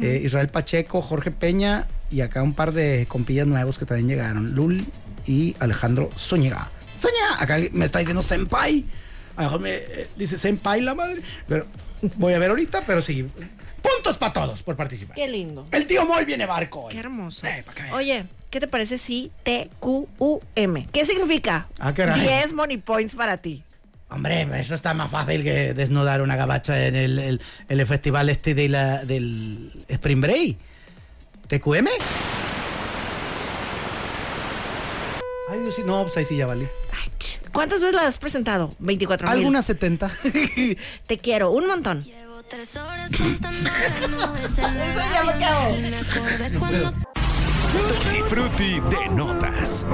[0.00, 4.54] eh, Israel Pacheco, Jorge Peña y acá un par de compillas nuevos que también llegaron.
[4.54, 4.86] Lul
[5.26, 6.70] y Alejandro Zúñiga.
[6.98, 8.86] Zúñiga, acá me está diciendo Senpai.
[9.36, 11.22] A lo mejor me eh, dice Senpai la madre.
[11.48, 11.66] Pero
[12.16, 13.26] voy a ver ahorita, pero sí.
[13.82, 15.14] Puntos para todos por participar.
[15.16, 15.66] Qué lindo.
[15.70, 16.82] El tío Moy viene barco.
[16.84, 16.92] hoy.
[16.92, 17.46] Qué hermoso.
[17.46, 17.94] Eh, pa' que vean.
[17.94, 20.86] Oye, ¿qué te parece si T-Q-U-M?
[20.92, 21.66] ¿Qué significa?
[21.78, 22.20] Ah, caray.
[22.20, 23.62] 10 money points para ti.
[24.10, 28.54] Hombre, eso está más fácil que desnudar una gabacha en el, el- el festival este
[28.54, 30.56] de la, del Spring Break.
[31.48, 31.86] ¿TQM?
[35.74, 36.70] Sí, no, pues ahí sí ya vale.
[37.52, 38.70] ¿Cuántas veces la has presentado?
[38.78, 39.38] 24 mil.
[39.38, 40.10] Algunas 70.
[41.06, 42.04] Te quiero, un montón.
[42.04, 46.92] Llevo tres horas contando las nubes en el Eso ya me acordé cuando
[47.72, 49.86] Tutti Frutti de notas.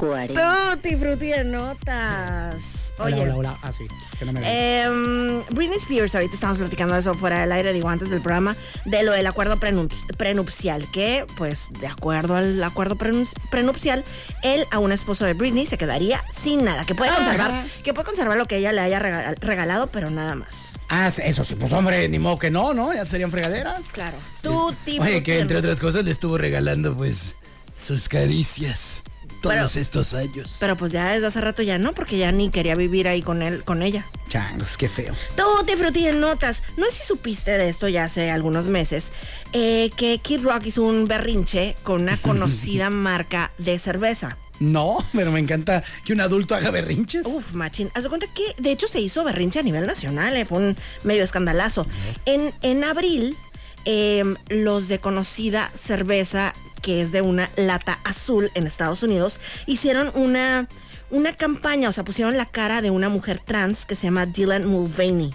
[0.00, 2.92] Tutti frutti de notas.
[2.98, 3.22] Hola, Oye.
[3.24, 3.58] hola, hola.
[3.62, 3.86] Ah, sí,
[4.18, 4.40] que no me.
[4.82, 8.56] Em, Britney Spears, ahorita estamos platicando de eso fuera del aire, digo antes del programa,
[8.84, 14.04] de lo del acuerdo prenup- prenupcial, que pues de acuerdo al acuerdo prenupci- prenupcial,
[14.42, 18.06] él a un esposo de Britney se quedaría sin nada, que puede conservar, que puede
[18.06, 20.78] conservar lo que ella le haya rega- regalado, pero nada más.
[20.88, 22.92] Ah, eso sí, pues hombre, ni modo que no, ¿no?
[22.92, 23.88] Ya serían fregaderas.
[23.88, 24.16] Claro.
[24.42, 27.34] Tutti Oye, frutti que de entre otras cosas le estuvo regalando, pues,
[27.76, 29.02] sus caricias
[29.48, 30.56] todos Pero- estos años.
[30.60, 33.42] Pero pues ya desde hace rato ya no, porque ya ni quería vivir ahí con
[33.42, 34.04] él, con ella.
[34.28, 35.14] Changos, qué feo.
[35.36, 36.62] Tutti frutti de notas.
[36.76, 39.12] No sé si supiste de esto ya hace algunos meses,
[39.52, 44.36] eh, que Kid Rock hizo un berrinche con una conocida marca de cerveza.
[44.60, 47.26] No, pero me encanta que un adulto haga berrinches.
[47.26, 47.90] Uf, machín.
[47.94, 50.76] Haz de cuenta que, de hecho, se hizo berrinche a nivel nacional, eh, fue un
[51.02, 51.86] medio escandalazo.
[52.24, 53.36] En, en abril,
[53.84, 60.10] eh, los de conocida cerveza, que es de una lata azul en Estados Unidos, hicieron
[60.14, 60.68] una,
[61.10, 64.66] una campaña, o sea, pusieron la cara de una mujer trans que se llama Dylan
[64.66, 65.30] Mulvaney.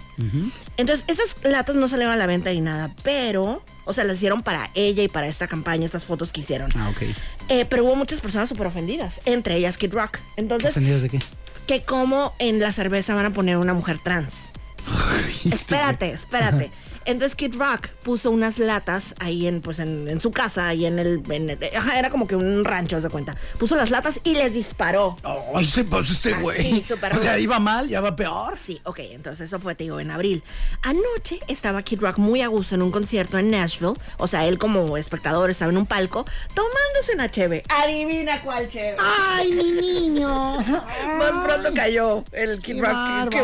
[0.76, 4.42] Entonces, esas latas no salieron a la venta ni nada, pero, o sea, las hicieron
[4.42, 6.70] para ella y para esta campaña, estas fotos que hicieron.
[6.76, 7.02] Ah, ok.
[7.48, 10.18] Eh, pero hubo muchas personas súper ofendidas, entre ellas Kid Rock.
[10.36, 11.20] Entonces, ¿Ofendidos de qué?
[11.66, 14.50] que como en la cerveza van a poner una mujer trans.
[15.44, 16.70] espérate, espérate.
[17.06, 20.98] Entonces Kid Rock puso unas latas ahí en, pues en, en su casa, ahí en
[20.98, 23.36] el, en el- ajá, era como que un rancho, haz de cuenta.
[23.58, 25.16] Puso las latas y les disparó.
[25.54, 26.60] Ay, se pasó este güey.
[26.62, 28.56] sí, súper O sea, iba mal, ya va peor.
[28.58, 30.42] Sí, ok, entonces eso fue, te digo, en abril.
[30.82, 33.94] Anoche estaba Kid Rock muy a gusto en un concierto en Nashville.
[34.18, 36.24] O sea, él como espectador estaba en un palco
[36.54, 37.62] tomándose una cheve.
[37.68, 38.96] Adivina cuál cheve.
[39.00, 40.28] Ay, mi niño.
[41.18, 43.40] Más pronto cayó el Kid Qué Rock que-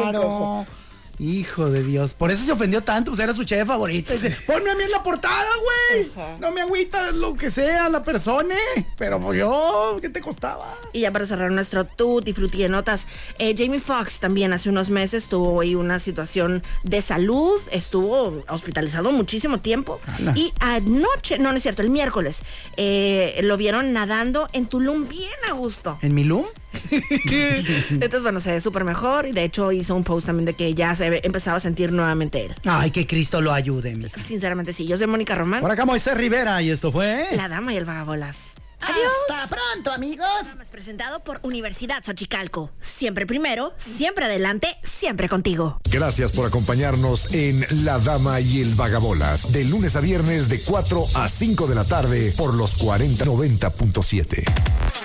[1.19, 2.14] Hijo de Dios.
[2.14, 4.12] Por eso se ofendió tanto, pues era su cheve favorita.
[4.12, 5.47] Dice, ponme a mí en la portada,
[5.91, 6.11] güey.
[6.11, 6.37] Ajá.
[6.41, 8.55] No me agüita lo que sea la persona.
[8.99, 10.67] Pero pues yo, ¿qué te costaba?
[10.93, 13.07] Y ya para cerrar nuestro tutti frutti de notas,
[13.39, 19.12] eh, Jamie Foxx también hace unos meses tuvo ahí una situación de salud, estuvo hospitalizado
[19.12, 20.01] muchísimo tiempo.
[20.07, 20.33] Ala.
[20.37, 22.43] Y anoche, no, no es cierto, el miércoles,
[22.77, 25.99] eh, lo vieron nadando en Tulum bien a gusto.
[26.03, 26.45] ¿En Milum?
[27.91, 30.74] Entonces, bueno, se ve súper mejor y de hecho hizo un post también de que
[30.74, 32.55] ya se ve- empezaba a sentir nuevamente él.
[32.64, 34.07] Ay, que Cristo lo ayude, mi.
[34.18, 34.87] Sinceramente, sí.
[34.87, 37.27] Yo soy Mónica Román, Por acá Moisés Rivera y esto fue...
[37.37, 38.55] la dama y el vagabolas.
[38.79, 40.27] Hasta pronto, amigos.
[40.43, 42.70] Programa presentado por Universidad Xochicalco.
[42.81, 45.81] Siempre primero, siempre adelante, siempre contigo.
[45.91, 51.03] Gracias por acompañarnos en La Dama y el Vagabolas, de lunes a viernes de 4
[51.14, 54.45] a 5 de la tarde por los 4090.7.